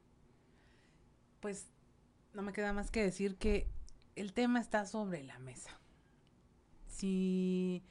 [1.41, 1.69] Pues
[2.35, 3.67] no me queda más que decir que
[4.15, 5.81] el tema está sobre la mesa.
[6.99, 7.85] Si,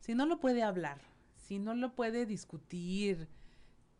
[0.00, 1.00] si no lo puede hablar,
[1.34, 3.26] si no lo puede discutir,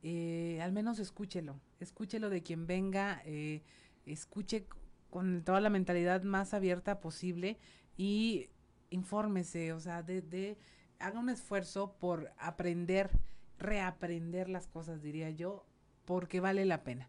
[0.02, 3.62] eh, al menos escúchelo, escúchelo de quien venga, eh,
[4.04, 4.66] escuche
[5.08, 7.58] con toda la mentalidad más abierta posible
[7.96, 8.50] y
[8.90, 10.58] infórmese, o sea, de,
[10.98, 13.10] haga un esfuerzo por aprender,
[13.58, 15.64] reaprender las cosas, diría yo,
[16.04, 17.08] porque vale la pena.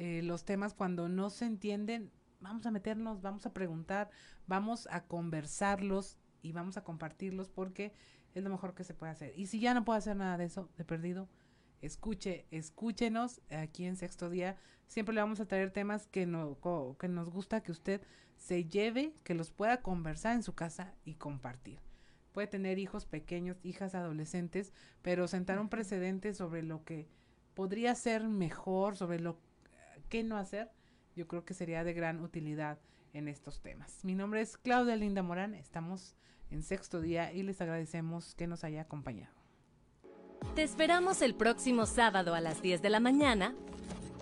[0.00, 4.10] Eh, los temas cuando no se entienden, vamos a meternos, vamos a preguntar,
[4.48, 7.92] vamos a conversarlos y vamos a compartirlos porque
[8.34, 9.32] es lo mejor que se puede hacer.
[9.36, 11.28] Y si ya no puedo hacer nada de eso, de perdido,
[11.80, 14.56] escuche, escúchenos aquí en Sexto Día.
[14.86, 16.58] Siempre le vamos a traer temas que, no,
[16.98, 18.02] que nos gusta que usted
[18.36, 21.80] se lleve, que los pueda conversar en su casa y compartir.
[22.32, 24.72] Puede tener hijos pequeños, hijas adolescentes,
[25.02, 27.08] pero sentar un precedente sobre lo que
[27.54, 29.40] podría ser mejor, sobre lo
[30.08, 30.70] que no hacer,
[31.16, 32.78] yo creo que sería de gran utilidad
[33.12, 34.04] en estos temas.
[34.04, 36.14] Mi nombre es Claudia Linda Morán, estamos
[36.50, 39.34] en sexto día y les agradecemos que nos haya acompañado.
[40.54, 43.54] Te esperamos el próximo sábado a las 10 de la mañana.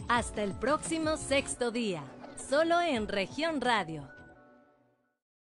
[0.08, 2.04] Hasta el próximo sexto día,
[2.48, 4.15] solo en región radio